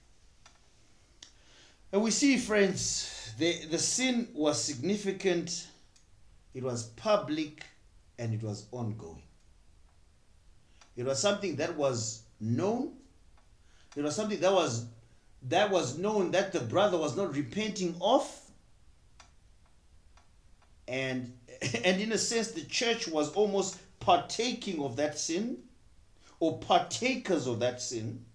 And 1.93 2.01
we 2.01 2.11
see, 2.11 2.35
friends, 2.35 3.31
the, 3.39 3.67
the 3.67 3.79
sin 3.79 4.27
was 4.33 4.61
significant, 4.61 5.67
it 6.53 6.63
was 6.63 6.87
public, 6.87 7.63
and 8.19 8.33
it 8.33 8.43
was 8.43 8.65
ongoing. 8.73 9.23
It 10.97 11.05
was 11.05 11.21
something 11.21 11.55
that 11.55 11.77
was 11.77 12.23
known. 12.41 12.91
It 13.95 14.03
was 14.03 14.17
something 14.17 14.41
that 14.41 14.51
was 14.51 14.85
that 15.43 15.71
was 15.71 15.97
known 15.97 16.31
that 16.31 16.51
the 16.51 16.59
brother 16.59 16.97
was 16.97 17.15
not 17.15 17.33
repenting 17.33 17.95
of. 18.01 18.29
And 20.89 21.31
and 21.85 22.01
in 22.01 22.11
a 22.11 22.17
sense, 22.17 22.51
the 22.51 22.61
church 22.61 23.07
was 23.07 23.31
almost 23.33 23.77
partaking 23.99 24.81
of 24.83 24.95
that 24.97 25.17
sin 25.17 25.57
or 26.39 26.57
partakers 26.59 27.47
of 27.47 27.59
that 27.59 27.81
sin. 27.81 28.25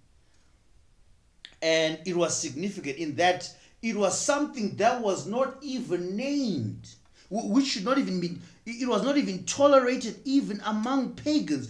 And 1.61 1.99
it 2.07 2.17
was 2.17 2.37
significant 2.41 2.99
in 2.99 3.17
that 3.17 3.53
it 3.83 3.97
was 3.97 4.19
something 4.19 4.77
that 4.77 5.01
was 5.01 5.27
not 5.27 5.57
even 5.61 6.17
named, 6.17 6.89
which 7.31 7.67
should 7.67 7.85
not 7.85 7.99
even 7.99 8.21
be, 8.21 8.39
it 8.65 8.89
was 8.89 9.03
not 9.03 9.17
even 9.17 9.45
tolerated 9.45 10.21
even 10.25 10.61
among 10.65 11.15
pagans. 11.15 11.69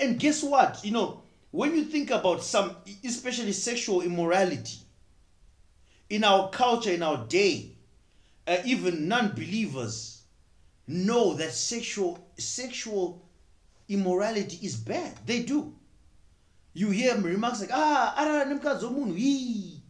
And 0.00 0.18
guess 0.18 0.42
what? 0.42 0.80
You 0.84 0.92
know, 0.92 1.22
when 1.50 1.74
you 1.74 1.84
think 1.84 2.10
about 2.10 2.42
some, 2.42 2.76
especially 3.04 3.52
sexual 3.52 4.00
immorality, 4.00 4.78
in 6.10 6.24
our 6.24 6.50
culture, 6.50 6.90
in 6.90 7.02
our 7.02 7.24
day, 7.26 7.72
uh, 8.46 8.58
even 8.64 9.08
non 9.08 9.28
believers, 9.28 10.21
know 10.88 11.34
that 11.34 11.52
sexual 11.52 12.18
sexual 12.38 13.22
immorality 13.88 14.58
is 14.62 14.76
bad. 14.76 15.12
They 15.26 15.42
do. 15.42 15.74
You 16.74 16.90
hear 16.90 17.16
remarks 17.16 17.60
like, 17.60 17.70
ah, 17.72 18.14
ara 18.16 18.44
nemukadzi 18.44 18.84
womunhu 18.84 19.18
ii 19.18 19.82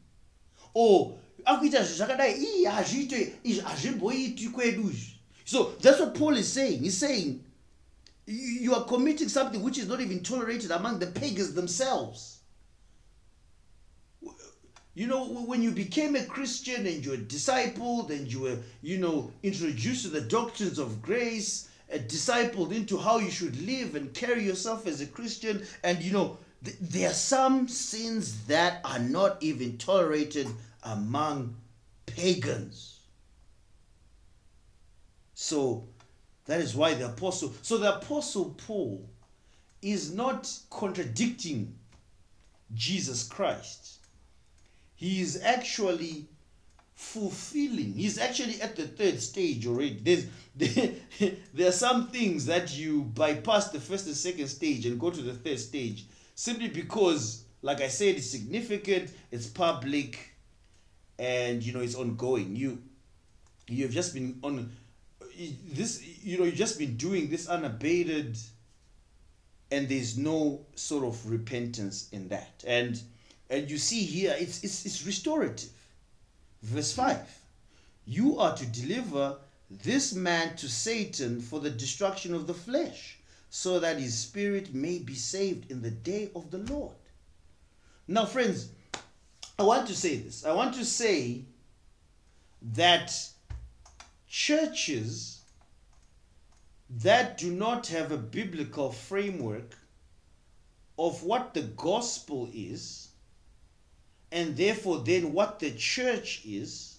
or 0.74 1.18
akuita 1.44 1.84
zvakadai 1.84 2.34
ii 2.42 2.64
hazviitwe 2.64 3.32
izvi 3.44 5.18
so 5.44 5.74
that's 5.80 6.00
what 6.00 6.18
paul 6.18 6.36
is 6.38 6.54
saying 6.54 6.80
he's 6.80 6.98
saying 6.98 7.40
you 8.26 8.74
are 8.74 8.84
committing 8.84 9.28
something 9.28 9.58
which 9.58 9.78
is 9.78 9.88
not 9.88 10.00
even 10.00 10.22
tolerated 10.22 10.70
among 10.70 10.98
the 10.98 11.06
pagans 11.06 11.54
themselves 11.54 12.41
you 14.94 15.06
know, 15.06 15.24
when 15.24 15.62
you 15.62 15.70
became 15.70 16.16
a 16.16 16.24
Christian 16.24 16.86
and 16.86 17.04
you 17.04 17.12
were 17.12 17.16
discipled 17.16 18.10
and 18.10 18.30
you 18.30 18.40
were, 18.40 18.58
you 18.82 18.98
know, 18.98 19.32
introduced 19.42 20.02
to 20.02 20.08
the 20.10 20.20
doctrines 20.20 20.78
of 20.78 21.00
grace, 21.00 21.68
uh, 21.92 21.96
discipled 21.96 22.72
into 22.72 22.98
how 22.98 23.18
you 23.18 23.30
should 23.30 23.58
live 23.66 23.94
and 23.94 24.12
carry 24.12 24.44
yourself 24.44 24.86
as 24.86 25.00
a 25.00 25.06
Christian, 25.06 25.66
and 25.82 26.02
you 26.02 26.12
know, 26.12 26.36
th- 26.62 26.76
there 26.78 27.10
are 27.10 27.14
some 27.14 27.68
sins 27.68 28.44
that 28.44 28.80
are 28.84 28.98
not 28.98 29.42
even 29.42 29.78
tolerated 29.78 30.46
among 30.82 31.56
pagans. 32.04 33.00
So 35.34 35.88
that 36.44 36.60
is 36.60 36.74
why 36.74 36.92
the 36.94 37.06
apostle, 37.06 37.54
so 37.62 37.78
the 37.78 37.96
apostle 37.96 38.54
Paul 38.66 39.08
is 39.80 40.12
not 40.14 40.52
contradicting 40.70 41.74
Jesus 42.74 43.26
Christ 43.26 44.01
he 45.02 45.20
is 45.20 45.42
actually 45.42 46.26
fulfilling. 46.94 47.94
He's 47.94 48.18
actually 48.18 48.60
at 48.62 48.76
the 48.76 48.86
third 48.86 49.20
stage 49.20 49.66
already. 49.66 49.98
There's 50.00 50.26
there, 50.56 50.92
there 51.52 51.68
are 51.68 51.72
some 51.72 52.08
things 52.08 52.46
that 52.46 52.76
you 52.76 53.02
bypass 53.02 53.70
the 53.70 53.80
first 53.80 54.06
and 54.06 54.14
second 54.14 54.46
stage 54.48 54.86
and 54.86 55.00
go 55.00 55.10
to 55.10 55.20
the 55.20 55.32
third 55.32 55.58
stage 55.58 56.06
simply 56.34 56.68
because 56.68 57.44
like 57.62 57.80
i 57.80 57.88
said 57.88 58.16
it's 58.16 58.30
significant 58.30 59.10
it's 59.30 59.46
public 59.46 60.32
and 61.18 61.64
you 61.64 61.72
know 61.72 61.80
it's 61.80 61.94
ongoing. 61.94 62.54
You 62.54 62.82
you 63.68 63.84
have 63.84 63.92
just 63.92 64.14
been 64.14 64.38
on 64.42 64.70
this 65.72 66.04
you 66.22 66.38
know 66.38 66.44
you've 66.44 66.54
just 66.54 66.78
been 66.78 66.96
doing 66.96 67.28
this 67.30 67.48
unabated 67.48 68.36
and 69.70 69.88
there's 69.88 70.18
no 70.18 70.66
sort 70.74 71.04
of 71.04 71.30
repentance 71.30 72.08
in 72.12 72.28
that. 72.28 72.62
And 72.66 73.00
and 73.52 73.70
you 73.70 73.76
see 73.76 74.02
here, 74.02 74.34
it's, 74.38 74.64
it's, 74.64 74.86
it's 74.86 75.04
restorative. 75.04 75.68
Verse 76.62 76.92
5 76.94 77.18
You 78.06 78.38
are 78.38 78.56
to 78.56 78.66
deliver 78.66 79.36
this 79.70 80.14
man 80.14 80.56
to 80.56 80.68
Satan 80.68 81.38
for 81.38 81.60
the 81.60 81.70
destruction 81.70 82.34
of 82.34 82.46
the 82.46 82.54
flesh, 82.54 83.18
so 83.50 83.78
that 83.78 83.98
his 83.98 84.18
spirit 84.18 84.74
may 84.74 84.98
be 84.98 85.14
saved 85.14 85.70
in 85.70 85.82
the 85.82 85.90
day 85.90 86.30
of 86.34 86.50
the 86.50 86.58
Lord. 86.72 86.96
Now, 88.08 88.24
friends, 88.24 88.70
I 89.58 89.64
want 89.64 89.86
to 89.88 89.94
say 89.94 90.16
this. 90.16 90.46
I 90.46 90.54
want 90.54 90.74
to 90.76 90.84
say 90.84 91.44
that 92.74 93.14
churches 94.26 95.42
that 96.88 97.36
do 97.36 97.52
not 97.52 97.86
have 97.88 98.12
a 98.12 98.16
biblical 98.16 98.90
framework 98.92 99.76
of 100.98 101.22
what 101.22 101.52
the 101.52 101.62
gospel 101.62 102.48
is 102.54 103.11
and 104.32 104.56
therefore 104.56 104.98
then 105.00 105.32
what 105.32 105.60
the 105.60 105.70
church 105.72 106.42
is 106.44 106.98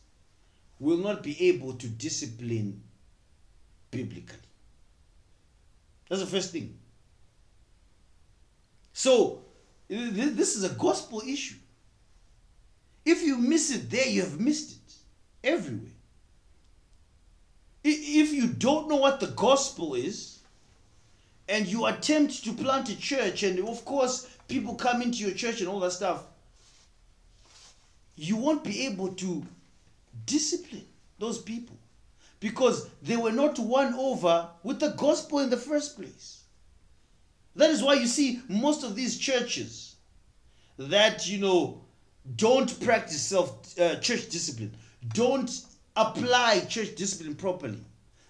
will 0.79 0.97
not 0.97 1.23
be 1.23 1.49
able 1.49 1.73
to 1.73 1.87
discipline 1.87 2.81
biblically. 3.91 4.37
That's 6.07 6.21
the 6.21 6.27
first 6.27 6.51
thing. 6.51 6.77
So, 8.93 9.41
this 9.87 10.55
is 10.55 10.63
a 10.63 10.75
gospel 10.75 11.21
issue. 11.21 11.55
If 13.05 13.23
you 13.23 13.37
miss 13.37 13.71
it 13.71 13.89
there, 13.89 14.07
you 14.07 14.21
have 14.21 14.39
missed 14.39 14.71
it 14.71 14.93
everywhere. 15.43 15.91
If 17.83 18.31
you 18.31 18.47
don't 18.47 18.87
know 18.87 18.97
what 18.97 19.19
the 19.19 19.27
gospel 19.27 19.95
is, 19.95 20.39
and 21.49 21.67
you 21.67 21.85
attempt 21.85 22.43
to 22.45 22.53
plant 22.53 22.89
a 22.89 22.97
church, 22.97 23.43
and 23.43 23.59
of 23.67 23.83
course, 23.83 24.27
people 24.47 24.75
come 24.75 25.01
into 25.01 25.17
your 25.17 25.33
church 25.33 25.59
and 25.59 25.67
all 25.67 25.79
that 25.81 25.91
stuff, 25.91 26.23
you 28.15 28.35
won't 28.37 28.63
be 28.63 28.85
able 28.85 29.09
to 29.09 29.45
discipline 30.25 30.85
those 31.19 31.41
people 31.41 31.77
because 32.39 32.89
they 33.01 33.17
were 33.17 33.31
not 33.31 33.57
won 33.57 33.93
over 33.93 34.49
with 34.63 34.79
the 34.79 34.89
gospel 34.89 35.39
in 35.39 35.49
the 35.49 35.57
first 35.57 35.97
place. 35.97 36.43
That 37.55 37.69
is 37.69 37.83
why 37.83 37.93
you 37.95 38.07
see 38.07 38.41
most 38.49 38.83
of 38.83 38.95
these 38.95 39.17
churches 39.17 39.95
that, 40.77 41.27
you 41.27 41.37
know, 41.39 41.81
don't 42.35 42.79
practice 42.81 43.21
self 43.21 43.79
uh, 43.79 43.95
church 43.99 44.29
discipline, 44.29 44.73
don't 45.13 45.51
apply 45.95 46.61
church 46.61 46.95
discipline 46.95 47.35
properly. 47.35 47.79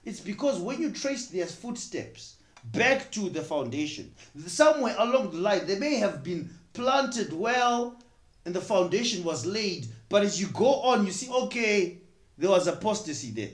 It's 0.05 0.19
because 0.19 0.59
when 0.59 0.81
you 0.81 0.91
trace 0.91 1.27
their 1.27 1.45
footsteps 1.45 2.35
back 2.65 3.11
to 3.11 3.29
the 3.29 3.41
foundation, 3.41 4.13
somewhere 4.45 4.95
along 4.97 5.31
the 5.31 5.37
line, 5.37 5.65
they 5.65 5.79
may 5.79 5.95
have 5.95 6.23
been 6.23 6.49
planted 6.73 7.31
well 7.31 7.99
and 8.45 8.53
the 8.53 8.61
foundation 8.61 9.23
was 9.23 9.45
laid, 9.45 9.87
but 10.09 10.23
as 10.23 10.39
you 10.39 10.47
go 10.47 10.81
on, 10.81 11.05
you 11.05 11.11
see, 11.11 11.31
okay, 11.31 11.99
there 12.37 12.49
was 12.49 12.67
apostasy 12.67 13.31
there. 13.31 13.49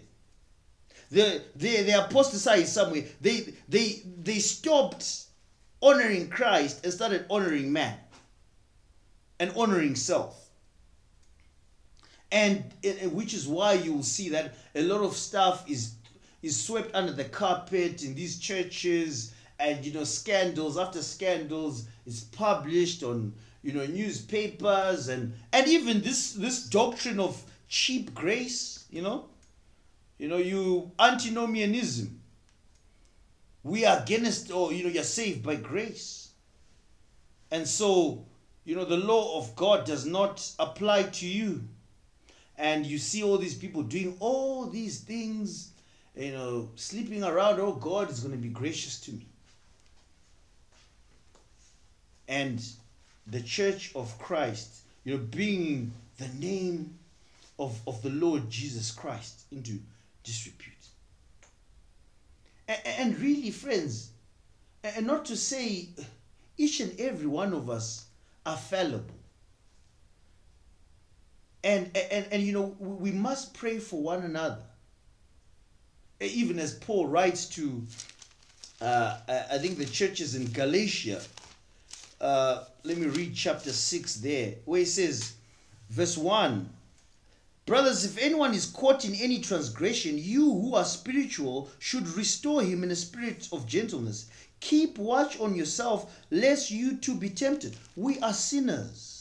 They, 1.12 1.42
they, 1.56 1.84
they 1.84 1.94
apostatized 1.94 2.70
somewhere. 2.70 3.04
They, 3.22 3.54
they, 3.68 4.02
they 4.22 4.40
stopped 4.40 5.26
honoring 5.82 6.30
Christ 6.30 6.84
and 6.84 6.94
started 6.94 7.26
honoring 7.30 7.72
man 7.72 7.98
and 9.40 9.52
honoring 9.56 9.96
self. 9.96 10.50
And 12.32 12.64
it, 12.84 13.12
which 13.12 13.34
is 13.34 13.48
why 13.48 13.74
you 13.74 13.94
will 13.94 14.04
see 14.04 14.30
that 14.30 14.54
a 14.76 14.84
lot 14.84 15.02
of 15.02 15.16
stuff 15.16 15.70
is 15.70 15.96
is 16.42 16.58
swept 16.58 16.96
under 16.96 17.12
the 17.12 17.26
carpet 17.26 18.02
in 18.04 18.16
these 18.16 18.40
churches 18.40 19.34
and 19.60 19.86
you 19.86 19.92
know 19.92 20.06
scandals 20.06 20.78
after 20.78 21.02
scandals 21.02 21.88
is 22.06 22.24
published 22.24 23.04
on 23.04 23.34
you 23.62 23.74
know 23.74 23.86
newspapers 23.86 25.10
and 25.10 25.34
and 25.52 25.68
even 25.68 26.02
this 26.02 26.34
this 26.34 26.64
doctrine 26.64 27.20
of 27.20 27.42
cheap 27.68 28.14
grace 28.14 28.80
you 28.90 29.02
know? 29.02 29.26
You 30.18 30.28
know 30.28 30.38
you 30.38 30.92
antinomianism. 31.00 32.20
We 33.64 33.86
are 33.86 34.00
against 34.02 34.52
or 34.52 34.74
you 34.74 34.84
know 34.84 34.90
you're 34.90 35.04
saved 35.04 35.44
by 35.44 35.56
grace. 35.56 36.30
And 37.52 37.68
so 37.68 38.26
you 38.66 38.76
know 38.76 38.86
the 38.86 38.98
law 38.98 39.38
of 39.40 39.56
god 39.56 39.86
does 39.86 40.06
not 40.06 40.52
apply 40.60 41.04
to 41.04 41.28
you. 41.28 41.64
And 42.58 42.86
you 42.86 42.98
see 42.98 43.24
all 43.24 43.38
these 43.38 43.56
people 43.56 43.84
doing 43.84 44.18
all 44.20 44.66
these 44.66 45.00
things 45.00 45.72
you 46.16 46.34
know 46.34 46.70
sleeping 46.76 47.24
around 47.24 47.60
oh 47.62 47.72
god 47.74 48.10
is 48.10 48.20
going 48.20 48.34
to 48.34 48.38
be 48.38 48.50
gracious 48.50 49.00
to 49.02 49.12
me. 49.12 49.26
And 52.28 52.62
the 53.32 53.42
church 53.42 53.92
of 53.96 54.18
christ 54.20 54.82
you 55.04 55.14
know 55.14 55.24
bringing 55.24 55.92
the 56.18 56.28
name 56.40 56.98
of, 57.58 57.80
of 57.88 58.02
the 58.02 58.10
lord 58.10 58.50
jesus 58.50 58.92
christ 58.92 59.42
into 59.52 59.80
disrepute. 60.30 60.76
And, 62.68 62.80
and 62.86 63.20
really 63.20 63.52
friends 63.52 64.12
and 64.84 65.08
not 65.08 65.26
to 65.26 65.36
say 65.36 65.90
each 66.58 66.80
and 66.80 66.98
every 67.00 67.28
one 67.28 67.54
of 67.54 67.70
us 67.70 68.06
are 68.46 68.58
fallible. 68.58 69.16
And 71.64 71.92
and 71.96 72.26
and 72.32 72.44
you 72.44 72.54
know 72.54 72.76
we 72.80 73.12
must 73.12 73.54
pray 73.54 73.80
for 73.80 74.02
one 74.02 74.24
another. 74.24 74.64
Even 76.22 76.60
as 76.60 76.76
paul 76.76 77.08
writes 77.08 77.48
to 77.48 77.86
uh, 78.82 79.18
i 79.28 79.58
think 79.58 79.78
the 79.78 79.86
churches 79.86 80.36
in 80.36 80.46
galatia 80.52 81.22
uh, 82.22 82.64
let 82.84 82.98
me 82.98 83.08
read 83.08 83.34
chapter 83.36 83.72
6 83.72 84.16
there 84.16 84.56
where 84.66 84.80
he 84.80 84.86
says 84.86 85.34
verse 85.90 86.18
1 86.18 86.70
brothers 87.66 88.06
if 88.06 88.18
anyone 88.18 88.54
is 88.54 88.66
caught 88.66 89.06
in 89.06 89.16
any 89.16 89.40
transgression 89.40 90.18
you 90.18 90.44
who 90.44 90.76
are 90.76 90.86
spiritual 90.86 91.70
should 91.80 92.08
restore 92.10 92.62
him 92.62 92.84
in 92.84 92.92
a 92.92 92.96
spirit 92.96 93.48
of 93.52 93.68
gentleness 93.68 94.30
keep 94.60 94.98
watch 94.98 95.40
on 95.40 95.56
yourself 95.56 96.20
lest 96.32 96.72
you 96.72 96.98
too 96.98 97.16
be 97.16 97.30
tempted 97.30 97.76
we 97.96 98.20
are 98.20 98.34
sinners 98.34 99.20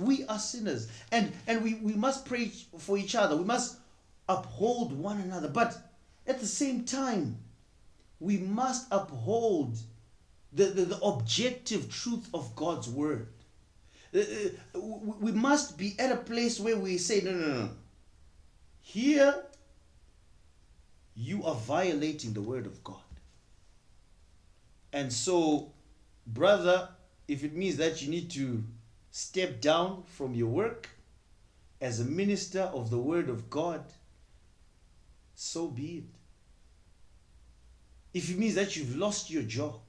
we 0.00 0.24
are 0.26 0.38
sinners. 0.38 0.88
And 1.12 1.32
and 1.46 1.62
we, 1.62 1.74
we 1.74 1.92
must 1.92 2.24
pray 2.24 2.50
for 2.78 2.96
each 2.96 3.14
other. 3.14 3.36
We 3.36 3.44
must 3.44 3.76
uphold 4.28 4.92
one 4.92 5.20
another. 5.20 5.48
But 5.48 5.76
at 6.26 6.40
the 6.40 6.46
same 6.46 6.84
time, 6.84 7.38
we 8.18 8.38
must 8.38 8.86
uphold 8.90 9.78
the, 10.52 10.64
the, 10.66 10.82
the 10.82 11.00
objective 11.00 11.90
truth 11.90 12.28
of 12.34 12.54
God's 12.56 12.88
word. 12.88 13.28
Uh, 14.14 14.20
uh 14.74 14.80
we 15.20 15.32
must 15.32 15.78
be 15.78 15.94
at 15.98 16.10
a 16.10 16.16
place 16.16 16.58
where 16.58 16.76
we 16.76 16.98
say, 16.98 17.20
no, 17.20 17.32
no, 17.32 17.46
no. 17.46 17.68
Here, 18.80 19.44
you 21.14 21.44
are 21.44 21.54
violating 21.54 22.32
the 22.32 22.42
word 22.42 22.66
of 22.66 22.82
God. 22.82 22.96
And 24.92 25.12
so, 25.12 25.72
brother, 26.26 26.88
if 27.28 27.44
it 27.44 27.54
means 27.54 27.76
that 27.76 28.02
you 28.02 28.10
need 28.10 28.30
to 28.32 28.64
step 29.10 29.60
down 29.60 30.02
from 30.06 30.34
your 30.34 30.48
work 30.48 30.88
as 31.80 32.00
a 32.00 32.04
minister 32.04 32.62
of 32.62 32.90
the 32.90 32.98
Word 32.98 33.28
of 33.28 33.48
God, 33.48 33.84
so 35.34 35.68
be 35.68 35.98
it. 35.98 36.04
If 38.12 38.30
it 38.30 38.38
means 38.38 38.56
that 38.56 38.76
you've 38.76 38.96
lost 38.96 39.30
your 39.30 39.44
job, 39.44 39.80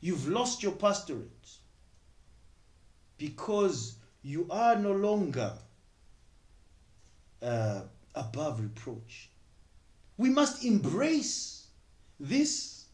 you've 0.00 0.28
lost 0.28 0.62
your 0.62 0.72
pastorate, 0.72 1.48
because 3.18 3.96
you 4.22 4.46
are 4.50 4.76
no 4.76 4.92
longer 4.92 5.52
uh, 7.42 7.82
above 8.14 8.60
reproach. 8.60 9.30
We 10.16 10.30
must 10.30 10.64
embrace 10.64 11.66
this. 12.18 12.84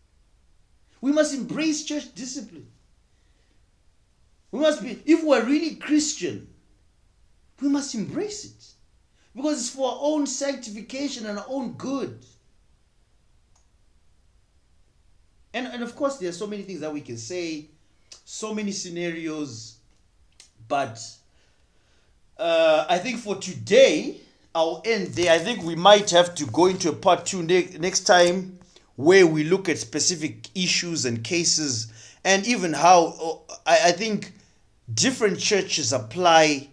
We 1.00 1.12
must 1.12 1.34
embrace 1.34 1.84
church 1.84 2.14
discipline. 2.14 2.68
We 4.52 4.60
must 4.60 4.82
be, 4.82 5.02
if 5.04 5.24
we're 5.24 5.44
really 5.44 5.74
Christian, 5.76 6.48
we 7.60 7.68
must 7.68 7.94
embrace 7.94 8.44
it. 8.44 8.64
Because 9.34 9.58
it's 9.58 9.70
for 9.70 9.90
our 9.90 9.98
own 10.00 10.26
sanctification 10.26 11.26
and 11.26 11.38
our 11.38 11.46
own 11.48 11.72
good. 11.72 12.24
And, 15.56 15.68
and 15.68 15.82
of 15.82 15.96
course, 15.96 16.18
there 16.18 16.28
are 16.28 16.32
so 16.32 16.46
many 16.46 16.64
things 16.64 16.80
that 16.80 16.92
we 16.92 17.00
can 17.00 17.16
say, 17.16 17.68
so 18.26 18.52
many 18.52 18.72
scenarios, 18.72 19.78
but 20.68 21.00
uh, 22.36 22.84
I 22.90 22.98
think 22.98 23.20
for 23.20 23.36
today, 23.36 24.20
I'll 24.54 24.82
end 24.84 25.06
there. 25.14 25.32
I 25.32 25.38
think 25.38 25.62
we 25.62 25.74
might 25.74 26.10
have 26.10 26.34
to 26.34 26.44
go 26.48 26.66
into 26.66 26.90
a 26.90 26.92
part 26.92 27.24
two 27.24 27.42
ne- 27.42 27.74
next 27.78 28.00
time 28.00 28.58
where 28.96 29.26
we 29.26 29.44
look 29.44 29.70
at 29.70 29.78
specific 29.78 30.50
issues 30.54 31.06
and 31.06 31.24
cases 31.24 31.90
and 32.22 32.46
even 32.46 32.74
how 32.74 33.06
uh, 33.48 33.54
I, 33.64 33.78
I 33.86 33.92
think 33.92 34.34
different 34.92 35.40
churches 35.40 35.94
apply 35.94 36.68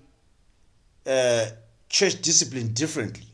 uh, 1.08 1.46
church 1.88 2.22
discipline 2.22 2.74
differently 2.74 3.28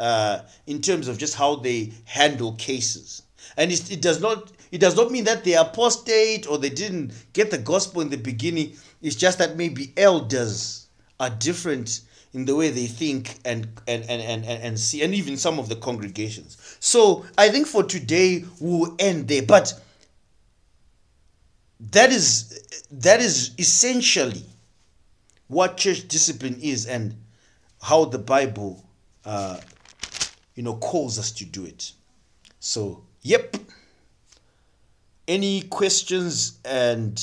uh, 0.00 0.40
in 0.66 0.80
terms 0.80 1.06
of 1.06 1.18
just 1.18 1.36
how 1.36 1.54
they 1.54 1.92
handle 2.04 2.54
cases. 2.54 3.22
And 3.56 3.70
it, 3.70 3.92
it 3.92 4.02
does 4.02 4.20
not 4.20 4.50
it 4.70 4.78
does 4.78 4.96
not 4.96 5.10
mean 5.10 5.24
that 5.24 5.44
they 5.44 5.54
apostate 5.54 6.46
or 6.48 6.58
they 6.58 6.70
didn't 6.70 7.12
get 7.32 7.50
the 7.50 7.58
gospel 7.58 8.00
in 8.00 8.10
the 8.10 8.16
beginning. 8.16 8.76
It's 9.02 9.16
just 9.16 9.38
that 9.38 9.56
maybe 9.56 9.92
elders 9.96 10.88
are 11.20 11.30
different 11.30 12.00
in 12.34 12.44
the 12.44 12.54
way 12.54 12.70
they 12.70 12.86
think 12.86 13.38
and 13.44 13.68
and, 13.86 14.04
and, 14.08 14.22
and, 14.22 14.44
and 14.44 14.78
see, 14.78 15.02
and 15.02 15.14
even 15.14 15.36
some 15.36 15.58
of 15.58 15.68
the 15.68 15.76
congregations. 15.76 16.76
So 16.80 17.24
I 17.36 17.48
think 17.48 17.66
for 17.66 17.82
today 17.82 18.44
we'll 18.60 18.94
end 18.98 19.28
there. 19.28 19.42
But 19.42 19.72
that 21.80 22.10
is 22.10 22.86
that 22.90 23.20
is 23.20 23.52
essentially 23.58 24.44
what 25.48 25.76
church 25.76 26.08
discipline 26.08 26.58
is 26.60 26.86
and 26.86 27.14
how 27.82 28.04
the 28.04 28.18
bible 28.18 28.84
uh, 29.24 29.60
you 30.54 30.62
know 30.62 30.74
calls 30.76 31.18
us 31.18 31.30
to 31.30 31.44
do 31.44 31.64
it 31.64 31.92
so 32.58 33.04
yep 33.22 33.56
any 35.28 35.60
questions 35.60 36.58
and 36.64 37.22